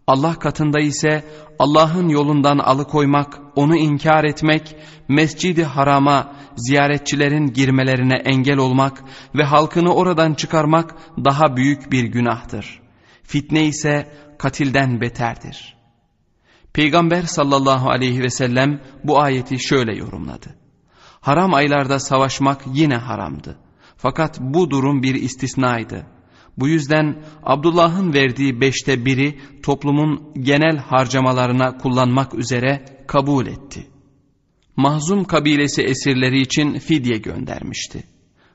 [0.07, 1.23] Allah katında ise
[1.59, 4.75] Allah'ın yolundan alıkoymak, onu inkar etmek,
[5.07, 9.03] mescidi harama ziyaretçilerin girmelerine engel olmak
[9.35, 10.95] ve halkını oradan çıkarmak
[11.25, 12.81] daha büyük bir günahtır.
[13.23, 15.77] Fitne ise katilden beterdir.
[16.73, 20.55] Peygamber sallallahu aleyhi ve sellem bu ayeti şöyle yorumladı.
[21.21, 23.57] Haram aylarda savaşmak yine haramdı.
[23.97, 26.16] Fakat bu durum bir istisnaydı.
[26.57, 33.87] Bu yüzden Abdullah'ın verdiği beşte biri toplumun genel harcamalarına kullanmak üzere kabul etti.
[34.75, 38.03] Mahzum kabilesi esirleri için fidye göndermişti.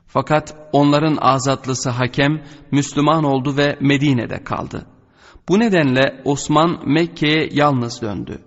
[0.07, 4.85] Fakat onların azatlısı hakem Müslüman oldu ve Medine'de kaldı.
[5.49, 8.39] Bu nedenle Osman Mekke'ye yalnız döndü.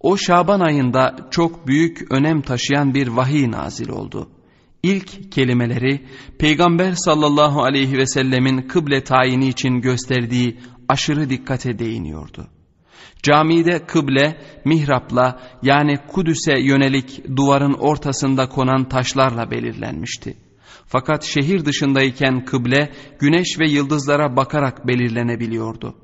[0.00, 4.28] O Şaban ayında çok büyük önem taşıyan bir vahiy nazil oldu.
[4.86, 6.00] İlk kelimeleri
[6.38, 10.58] Peygamber sallallahu aleyhi ve sellemin kıble tayini için gösterdiği
[10.88, 12.46] aşırı dikkate değiniyordu.
[13.22, 20.36] Camide kıble mihrapla yani Kudüs'e yönelik duvarın ortasında konan taşlarla belirlenmişti.
[20.86, 25.94] Fakat şehir dışındayken kıble güneş ve yıldızlara bakarak belirlenebiliyordu.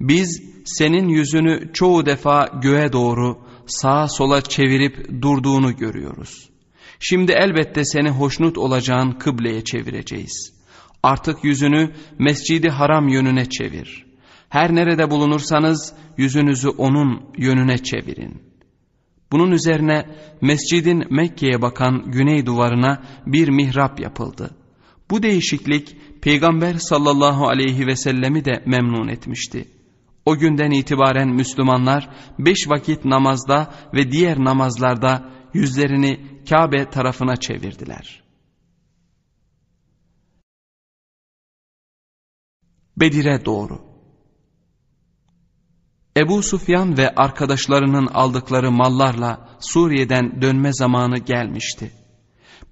[0.00, 6.48] Biz senin yüzünü çoğu defa göğe doğru sağa sola çevirip durduğunu görüyoruz.
[7.00, 10.52] Şimdi elbette seni hoşnut olacağın kıbleye çevireceğiz.
[11.02, 14.06] Artık yüzünü mescidi haram yönüne çevir.
[14.48, 18.42] Her nerede bulunursanız yüzünüzü onun yönüne çevirin.
[19.32, 20.06] Bunun üzerine
[20.40, 24.50] mescidin Mekke'ye bakan güney duvarına bir mihrap yapıldı.
[25.10, 29.64] Bu değişiklik Peygamber sallallahu aleyhi ve sellemi de memnun etmişti.
[30.24, 38.22] O günden itibaren Müslümanlar beş vakit namazda ve diğer namazlarda yüzlerini Kabe tarafına çevirdiler.
[42.96, 43.88] Bedir'e doğru
[46.16, 51.92] Ebu Sufyan ve arkadaşlarının aldıkları mallarla Suriye'den dönme zamanı gelmişti.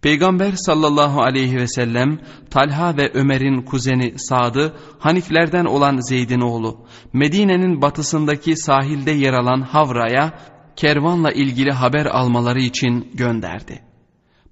[0.03, 2.21] Peygamber sallallahu aleyhi ve sellem
[2.51, 10.39] Talha ve Ömer'in kuzeni Sad'ı Haniflerden olan Zeyd'in oğlu Medine'nin batısındaki sahilde yer alan Havra'ya
[10.77, 13.83] kervanla ilgili haber almaları için gönderdi.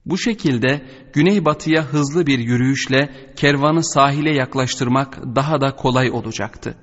[0.07, 6.75] Bu şekilde güneybatıya hızlı bir yürüyüşle kervanı sahile yaklaştırmak daha da kolay olacaktı.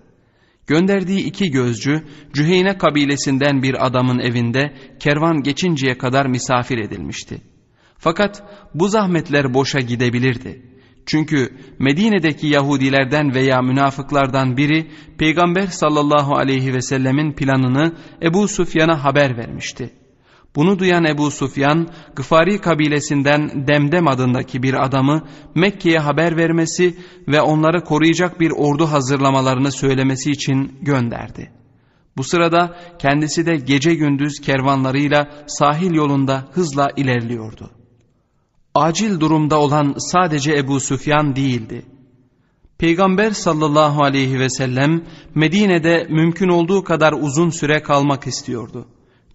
[0.67, 7.41] Gönderdiği iki gözcü Cüheyne kabilesinden bir adamın evinde kervan geçinceye kadar misafir edilmişti.
[7.97, 10.70] Fakat bu zahmetler boşa gidebilirdi.
[11.11, 11.49] Çünkü
[11.79, 14.87] Medine'deki Yahudilerden veya münafıklardan biri
[15.17, 19.89] Peygamber sallallahu aleyhi ve sellemin planını Ebu Sufyan'a haber vermişti.
[20.55, 26.97] Bunu duyan Ebu Sufyan, Gıfari kabilesinden Demdem adındaki bir adamı Mekke'ye haber vermesi
[27.27, 31.51] ve onları koruyacak bir ordu hazırlamalarını söylemesi için gönderdi.
[32.17, 37.80] Bu sırada kendisi de gece gündüz kervanlarıyla sahil yolunda hızla ilerliyordu.
[38.75, 41.85] Acil durumda olan sadece Ebu Süfyan değildi.
[42.77, 45.03] Peygamber sallallahu aleyhi ve sellem
[45.35, 48.87] Medine'de mümkün olduğu kadar uzun süre kalmak istiyordu.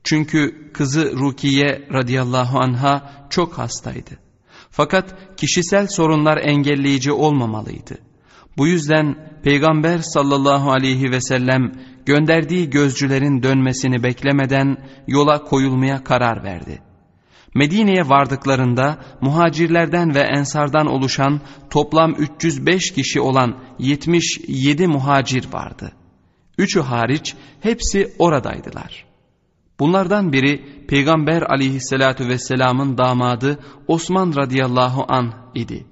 [0.04, 4.10] Çünkü kızı Rukiye radıyallahu anha çok hastaydı.
[4.70, 7.98] Fakat kişisel sorunlar engelleyici olmamalıydı.
[8.56, 11.72] Bu yüzden Peygamber sallallahu aleyhi ve sellem
[12.06, 14.76] gönderdiği gözcülerin dönmesini beklemeden
[15.06, 16.85] yola koyulmaya karar verdi.
[17.56, 21.40] Medine'ye vardıklarında muhacirlerden ve ensardan oluşan
[21.70, 25.92] toplam 305 kişi olan 77 muhacir vardı.
[26.58, 29.04] Üçü hariç hepsi oradaydılar.
[29.80, 35.86] Bunlardan biri Peygamber aleyhissalatü vesselamın damadı Osman radıyallahu an idi.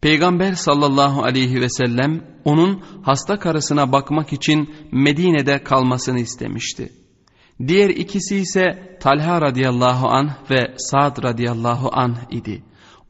[0.00, 7.01] Peygamber sallallahu aleyhi ve sellem onun hasta karısına bakmak için Medine'de kalmasını istemişti.
[7.66, 12.62] Diğer ikisi ise Talha radıyallahu an ve Sa'd radıyallahu an idi.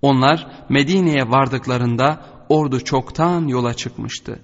[0.03, 4.39] Onlar Medine'ye vardıklarında ordu çoktan yola çıkmıştı.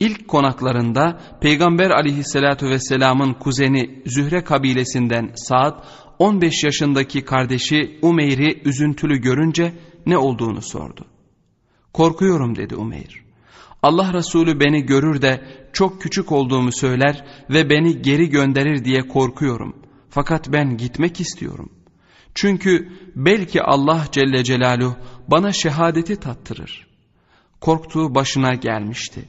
[0.00, 5.84] İlk konaklarında Peygamber aleyhissalatu vesselamın kuzeni Zühre kabilesinden Sa'd
[6.18, 9.72] 15 yaşındaki kardeşi Umeyr'i üzüntülü görünce
[10.06, 11.04] ne olduğunu sordu.
[11.92, 13.27] Korkuyorum dedi Umeyr.
[13.82, 19.76] Allah Resulü beni görür de çok küçük olduğumu söyler ve beni geri gönderir diye korkuyorum.
[20.10, 21.70] Fakat ben gitmek istiyorum.
[22.34, 24.96] Çünkü belki Allah Celle Celaluhu
[25.28, 26.86] bana şehadeti tattırır.
[27.60, 29.28] Korktuğu başına gelmişti.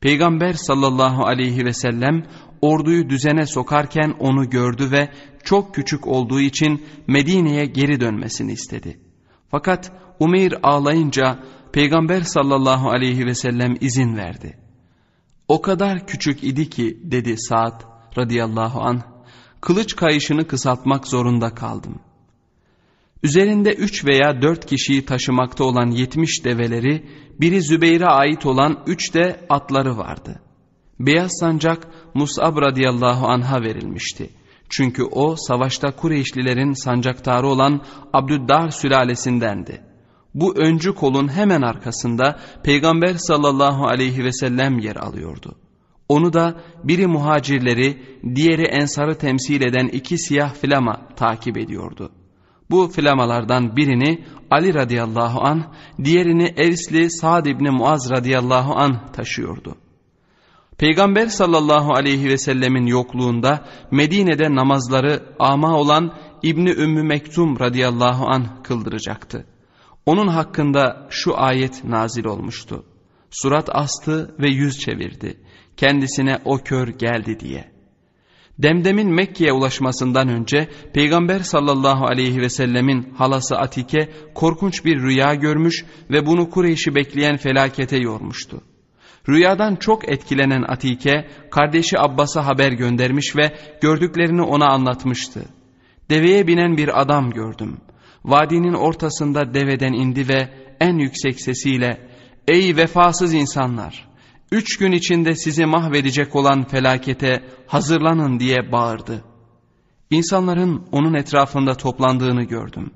[0.00, 2.26] Peygamber sallallahu aleyhi ve sellem
[2.60, 5.08] orduyu düzene sokarken onu gördü ve
[5.44, 9.00] çok küçük olduğu için Medine'ye geri dönmesini istedi.
[9.50, 11.38] Fakat Umeyr ağlayınca
[11.72, 14.58] Peygamber sallallahu aleyhi ve sellem izin verdi.
[15.48, 17.82] O kadar küçük idi ki dedi Sa'd
[18.18, 19.02] radıyallahu anh,
[19.60, 21.98] kılıç kayışını kısaltmak zorunda kaldım.
[23.22, 27.06] Üzerinde üç veya dört kişiyi taşımakta olan yetmiş develeri,
[27.40, 30.40] biri Zübeyir'e ait olan üç de atları vardı.
[31.00, 34.30] Beyaz sancak Mus'ab radıyallahu anh'a verilmişti.
[34.68, 39.82] Çünkü o savaşta Kureyşlilerin sancaktarı olan Abdüddar sülalesindendi.
[40.36, 45.54] Bu öncü kolun hemen arkasında Peygamber sallallahu aleyhi ve sellem yer alıyordu.
[46.08, 48.02] Onu da biri muhacirleri,
[48.34, 52.10] diğeri ensarı temsil eden iki siyah flama takip ediyordu.
[52.70, 55.74] Bu flamalardan birini Ali radıyallahu an,
[56.04, 59.74] diğerini Erisli Sa'd ibni Muaz radıyallahu an taşıyordu.
[60.78, 68.62] Peygamber sallallahu aleyhi ve sellemin yokluğunda Medine'de namazları ama olan İbni Ümmü Mektum radıyallahu an
[68.62, 69.46] kıldıracaktı.
[70.06, 72.84] Onun hakkında şu ayet nazil olmuştu.
[73.30, 75.40] Surat astı ve yüz çevirdi.
[75.76, 77.76] Kendisine o kör geldi diye.
[78.58, 85.84] Demdem'in Mekke'ye ulaşmasından önce Peygamber sallallahu aleyhi ve sellemin halası Atike korkunç bir rüya görmüş
[86.10, 88.60] ve bunu Kureyş'i bekleyen felakete yormuştu.
[89.28, 95.42] Rüyadan çok etkilenen Atike kardeşi Abbas'a haber göndermiş ve gördüklerini ona anlatmıştı.
[96.10, 97.76] Deveye binen bir adam gördüm.
[98.26, 100.48] Vadinin ortasında deveden indi ve
[100.80, 102.08] en yüksek sesiyle
[102.48, 104.08] ''Ey vefasız insanlar!
[104.52, 109.24] Üç gün içinde sizi mahvedecek olan felakete hazırlanın diye bağırdı.
[110.10, 112.90] İnsanların onun etrafında toplandığını gördüm.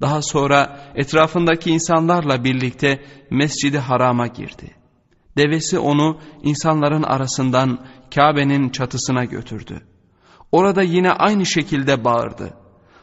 [0.00, 4.74] Daha sonra etrafındaki insanlarla birlikte mescidi harama girdi.
[5.36, 9.80] Devesi onu insanların arasından Kabe'nin çatısına götürdü.
[10.52, 12.59] Orada yine aynı şekilde bağırdı.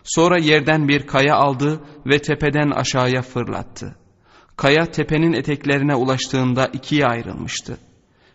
[0.07, 3.95] Sonra yerden bir kaya aldı ve tepeden aşağıya fırlattı.
[4.55, 7.77] Kaya tepenin eteklerine ulaştığında ikiye ayrılmıştı.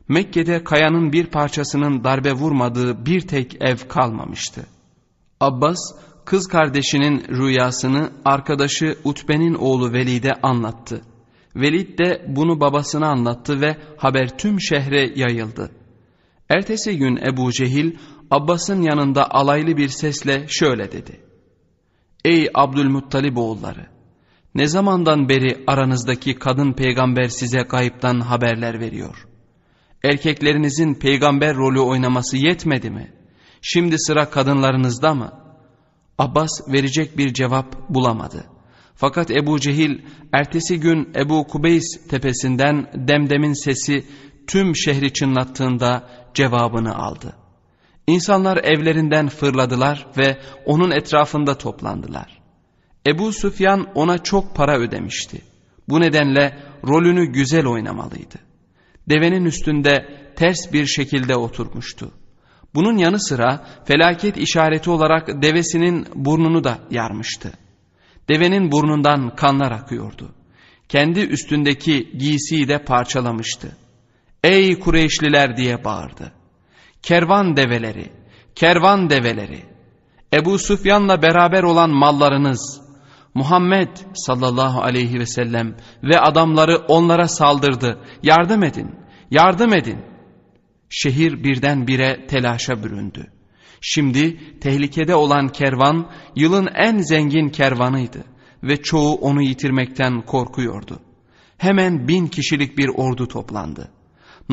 [0.09, 4.66] Mekke'de kayanın bir parçasının darbe vurmadığı bir tek ev kalmamıştı.
[5.41, 5.79] Abbas
[6.25, 11.03] kız kardeşinin rüyasını arkadaşı Utbe'nin oğlu Velid'e anlattı.
[11.57, 15.70] Velid de bunu babasına anlattı ve haber tüm şehre yayıldı.
[16.49, 17.97] Ertesi gün Ebu Cehil
[18.31, 21.32] Abbas'ın yanında alaylı bir sesle şöyle dedi.
[22.25, 23.87] Ey Abdülmuttalib oğulları!
[24.55, 29.27] Ne zamandan beri aranızdaki kadın peygamber size kayıptan haberler veriyor?
[30.05, 33.12] Erkeklerinizin peygamber rolü oynaması yetmedi mi?
[33.62, 35.33] Şimdi sıra kadınlarınızda mı?
[36.18, 38.45] Abbas verecek bir cevap bulamadı.
[38.95, 39.99] Fakat Ebu Cehil
[40.33, 44.05] ertesi gün Ebu Kubeys tepesinden demdemin sesi
[44.47, 47.41] tüm şehri çınlattığında cevabını aldı.
[48.07, 52.43] İnsanlar evlerinden fırladılar ve onun etrafında toplandılar.
[53.07, 55.43] Ebu Süfyan ona çok para ödemişti.
[55.89, 58.39] Bu nedenle rolünü güzel oynamalıydı.
[59.09, 62.11] Devenin üstünde ters bir şekilde oturmuştu.
[62.75, 67.53] Bunun yanı sıra felaket işareti olarak devesinin burnunu da yarmıştı.
[68.29, 70.35] Devenin burnundan kanlar akıyordu.
[70.89, 73.77] Kendi üstündeki giysiyi de parçalamıştı.
[74.45, 76.33] Ey Kureyşliler diye bağırdı.
[77.03, 78.13] Kervan develeri,
[78.55, 79.63] kervan develeri,
[80.35, 82.81] Ebu Sufyan'la beraber olan mallarınız,
[83.35, 87.99] Muhammed sallallahu aleyhi ve sellem ve adamları onlara saldırdı.
[88.23, 88.91] Yardım edin,
[89.31, 89.99] yardım edin.
[90.91, 93.33] Şehir birdenbire telaşa büründü.
[93.81, 98.25] Şimdi tehlikede olan kervan yılın en zengin kervanıydı
[98.63, 101.01] ve çoğu onu yitirmekten korkuyordu.
[101.59, 103.91] Hemen bin kişilik bir ordu toplandı.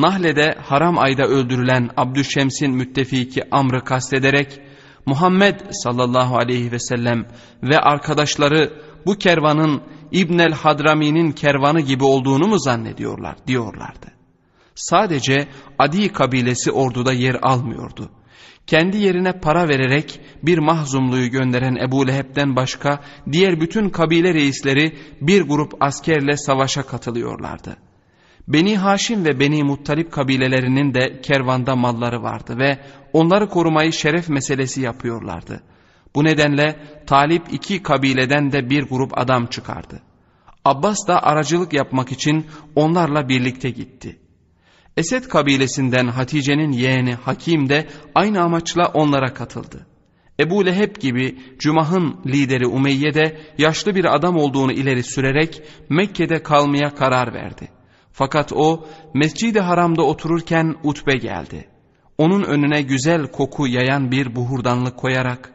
[0.00, 4.60] Nahle'de haram ayda öldürülen Abdüşşems'in müttefiki Amr'ı kastederek
[5.06, 7.26] Muhammed sallallahu aleyhi ve sellem
[7.62, 8.72] ve arkadaşları
[9.06, 9.82] bu kervanın
[10.12, 14.06] İbnel Hadrami'nin kervanı gibi olduğunu mu zannediyorlar diyorlardı.
[14.74, 15.48] Sadece
[15.78, 18.10] Adi kabilesi orduda yer almıyordu.
[18.66, 23.00] Kendi yerine para vererek bir mahzumluyu gönderen Ebu Leheb'den başka
[23.32, 27.76] diğer bütün kabile reisleri bir grup askerle savaşa katılıyorlardı.
[28.48, 32.78] Beni Haşim ve Beni Muttalip kabilelerinin de kervanda malları vardı ve
[33.12, 35.62] onları korumayı şeref meselesi yapıyorlardı.
[36.14, 36.76] Bu nedenle
[37.06, 40.02] Talip iki kabileden de bir grup adam çıkardı.
[40.64, 44.18] Abbas da aracılık yapmak için onlarla birlikte gitti.
[44.96, 49.86] Esed kabilesinden Hatice'nin yeğeni Hakim de aynı amaçla onlara katıldı.
[50.40, 56.94] Ebu Leheb gibi Cumah'ın lideri Umeyye de yaşlı bir adam olduğunu ileri sürerek Mekke'de kalmaya
[56.94, 57.79] karar verdi.
[58.20, 61.68] Fakat o Mescid-i Haram'da otururken Utbe geldi.
[62.18, 65.52] Onun önüne güzel koku yayan bir buhurdanlık koyarak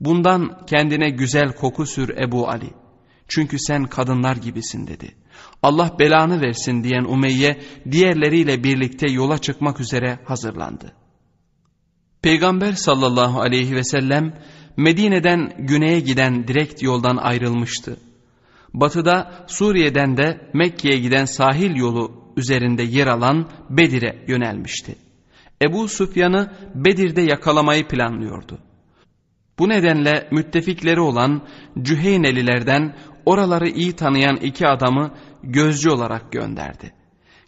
[0.00, 2.70] bundan kendine güzel koku sür Ebu Ali.
[3.28, 5.14] Çünkü sen kadınlar gibisin dedi.
[5.62, 10.92] Allah belanı versin diyen Umeyye diğerleriyle birlikte yola çıkmak üzere hazırlandı.
[12.22, 14.38] Peygamber sallallahu aleyhi ve sellem
[14.76, 17.96] Medine'den güneye giden direkt yoldan ayrılmıştı.
[18.74, 24.96] Batıda Suriye'den de Mekke'ye giden sahil yolu üzerinde yer alan Bedir'e yönelmişti.
[25.62, 28.58] Ebu Süfyan'ı Bedir'de yakalamayı planlıyordu.
[29.58, 31.42] Bu nedenle müttefikleri olan
[31.82, 32.96] Cüheynelilerden
[33.26, 36.92] oraları iyi tanıyan iki adamı gözcü olarak gönderdi.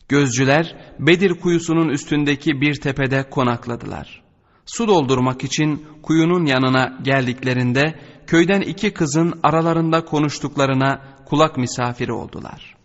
[0.08, 4.22] Gözcüler Bedir kuyusunun üstündeki bir tepede konakladılar.
[4.66, 7.94] Su doldurmak için kuyunun yanına geldiklerinde
[8.26, 12.76] köyden iki kızın aralarında konuştuklarına kulak misafiri oldular.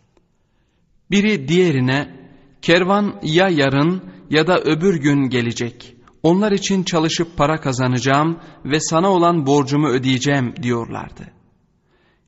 [1.12, 2.20] Biri diğerine
[2.62, 5.96] kervan ya yarın ya da öbür gün gelecek.
[6.24, 11.24] Onlar için çalışıp para kazanacağım ve sana olan borcumu ödeyeceğim diyorlardı.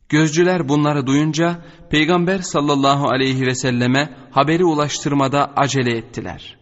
[0.10, 6.58] Gözcüler bunları duyunca Peygamber sallallahu aleyhi ve selleme haberi ulaştırmada acele ettiler.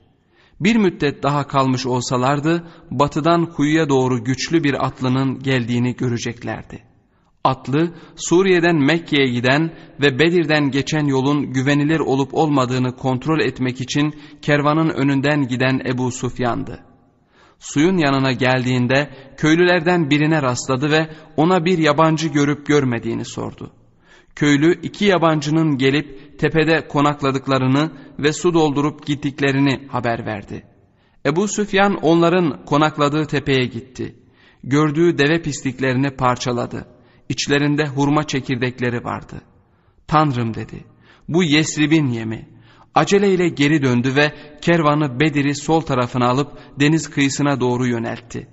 [0.60, 6.89] Bir müddet daha kalmış olsalardı batıdan kuyuya doğru güçlü bir atlının geldiğini göreceklerdi.
[7.44, 14.90] Atlı Suriye'den Mekke'ye giden ve Bedir'den geçen yolun güvenilir olup olmadığını kontrol etmek için kervanın
[14.90, 16.80] önünden giden Ebu Sufyan'dı.
[17.60, 23.72] Suyun yanına geldiğinde köylülerden birine rastladı ve ona bir yabancı görüp görmediğini sordu.
[24.36, 30.64] Köylü iki yabancının gelip tepede konakladıklarını ve su doldurup gittiklerini haber verdi.
[31.26, 34.16] Ebu Süfyan onların konakladığı tepeye gitti.
[34.64, 36.99] Gördüğü deve pisliklerini parçaladı.
[37.30, 39.42] İçlerinde hurma çekirdekleri vardı.
[40.08, 40.84] Tanrım dedi,
[41.28, 42.50] bu Yesrib'in yemi.
[42.96, 48.48] Aceleyle geri döndü ve kervanı Bedir'i sol tarafına alıp deniz kıyısına doğru yöneltti.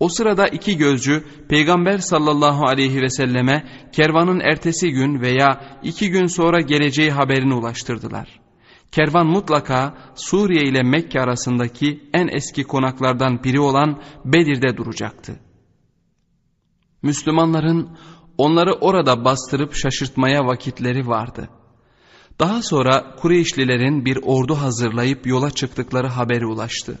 [0.00, 6.26] O sırada iki gözcü Peygamber sallallahu aleyhi ve selleme kervanın ertesi gün veya iki gün
[6.26, 8.40] sonra geleceği haberini ulaştırdılar.
[8.92, 15.40] Kervan mutlaka Suriye ile Mekke arasındaki en eski konaklardan biri olan Bedir'de duracaktı.
[17.02, 17.88] Müslümanların
[18.38, 21.48] onları orada bastırıp şaşırtmaya vakitleri vardı.
[22.40, 26.98] Daha sonra Kureyşlilerin bir ordu hazırlayıp yola çıktıkları haberi ulaştı.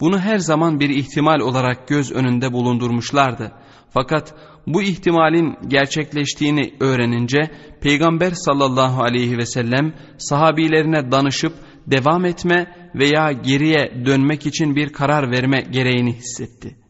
[0.00, 3.52] Bunu her zaman bir ihtimal olarak göz önünde bulundurmuşlardı.
[3.90, 4.34] Fakat
[4.66, 7.50] bu ihtimalin gerçekleştiğini öğrenince
[7.80, 11.52] Peygamber sallallahu aleyhi ve sellem sahabilerine danışıp
[11.86, 16.81] devam etme veya geriye dönmek için bir karar verme gereğini hissetti.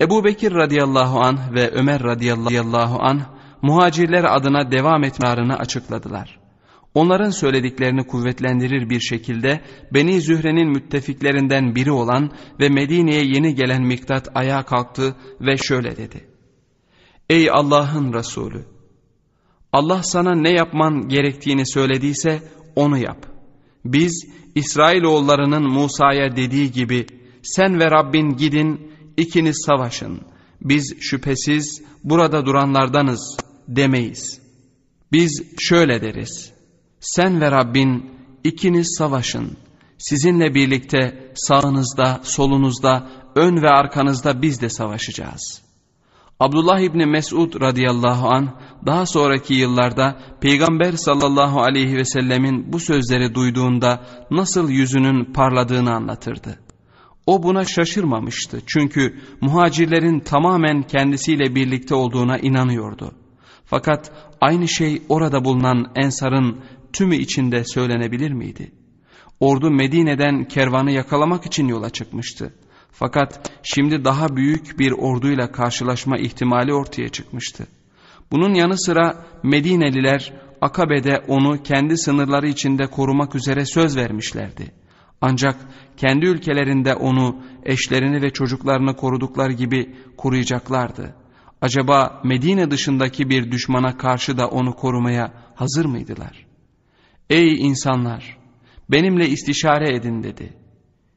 [0.00, 3.20] Ebu Bekir radıyallahu anh ve Ömer radıyallahu anh
[3.62, 6.40] muhacirler adına devam etmelarını açıkladılar.
[6.94, 9.60] Onların söylediklerini kuvvetlendirir bir şekilde
[9.94, 12.30] Beni Zühre'nin müttefiklerinden biri olan
[12.60, 16.26] ve Medine'ye yeni gelen Miktat ayağa kalktı ve şöyle dedi.
[17.30, 18.64] Ey Allah'ın Resulü!
[19.72, 22.42] Allah sana ne yapman gerektiğini söylediyse
[22.76, 23.26] onu yap.
[23.84, 27.06] Biz İsrailoğullarının Musa'ya dediği gibi
[27.42, 28.89] sen ve Rabbin gidin
[29.20, 30.20] ikiniz savaşın.
[30.60, 33.36] Biz şüphesiz burada duranlardanız
[33.68, 34.40] demeyiz.
[35.12, 36.52] Biz şöyle deriz.
[37.00, 38.10] Sen ve Rabbin
[38.44, 39.56] ikiniz savaşın.
[39.98, 45.62] Sizinle birlikte sağınızda, solunuzda, ön ve arkanızda biz de savaşacağız.
[46.40, 48.50] Abdullah İbni Mesud radıyallahu an
[48.86, 56.58] daha sonraki yıllarda Peygamber sallallahu aleyhi ve sellemin bu sözleri duyduğunda nasıl yüzünün parladığını anlatırdı.
[57.30, 63.12] O buna şaşırmamıştı çünkü muhacirlerin tamamen kendisiyle birlikte olduğuna inanıyordu.
[63.64, 66.60] Fakat aynı şey orada bulunan Ensar'ın
[66.92, 68.72] tümü içinde söylenebilir miydi?
[69.40, 72.54] Ordu Medine'den kervanı yakalamak için yola çıkmıştı.
[72.92, 77.66] Fakat şimdi daha büyük bir orduyla karşılaşma ihtimali ortaya çıkmıştı.
[78.32, 84.79] Bunun yanı sıra Medineliler Akabe'de onu kendi sınırları içinde korumak üzere söz vermişlerdi.
[85.20, 85.56] Ancak
[85.96, 91.14] kendi ülkelerinde onu eşlerini ve çocuklarını korudukları gibi koruyacaklardı.
[91.60, 96.46] Acaba Medine dışındaki bir düşmana karşı da onu korumaya hazır mıydılar?
[97.30, 98.38] Ey insanlar!
[98.90, 100.56] Benimle istişare edin dedi.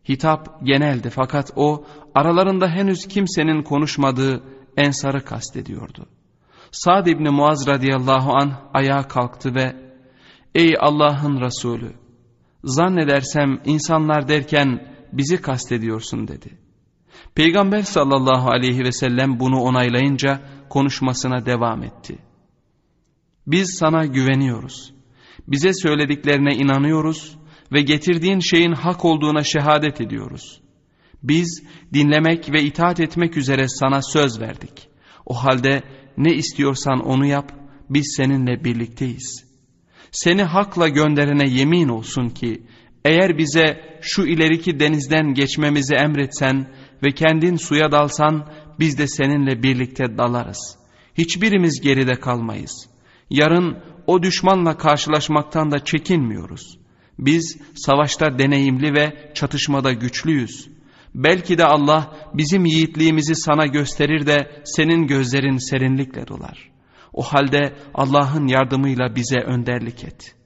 [0.09, 1.85] Hitap geneldi fakat o
[2.15, 4.43] aralarında henüz kimsenin konuşmadığı
[4.77, 6.05] Ensar'ı kastediyordu.
[6.71, 9.75] Sa'd İbni Muaz radıyallahu an ayağa kalktı ve
[10.55, 12.02] Ey Allah'ın Resulü!
[12.63, 16.57] Zannedersem insanlar derken bizi kastediyorsun dedi.
[17.35, 22.17] Peygamber sallallahu aleyhi ve sellem bunu onaylayınca konuşmasına devam etti.
[23.47, 24.93] Biz sana güveniyoruz.
[25.47, 27.37] Bize söylediklerine inanıyoruz
[27.71, 30.61] ve getirdiğin şeyin hak olduğuna şehadet ediyoruz.
[31.23, 31.63] Biz
[31.93, 34.89] dinlemek ve itaat etmek üzere sana söz verdik.
[35.25, 35.83] O halde
[36.17, 37.51] ne istiyorsan onu yap,
[37.89, 39.52] biz seninle birlikteyiz.
[40.13, 42.63] Seni hakla gönderene yemin olsun ki,
[43.05, 46.67] eğer bize şu ileriki denizden geçmemizi emretsen
[47.03, 48.47] ve kendin suya dalsan,
[48.79, 50.77] biz de seninle birlikte dalarız.
[51.17, 52.89] Hiçbirimiz geride kalmayız.
[53.29, 53.77] Yarın
[54.07, 56.79] o düşmanla karşılaşmaktan da çekinmiyoruz.
[57.19, 60.69] Biz savaşta deneyimli ve çatışmada güçlüyüz.
[61.15, 66.72] Belki de Allah bizim yiğitliğimizi sana gösterir de senin gözlerin serinlikle dolar.
[67.13, 70.42] O halde Allah'ın yardımıyla bize önderlik et.''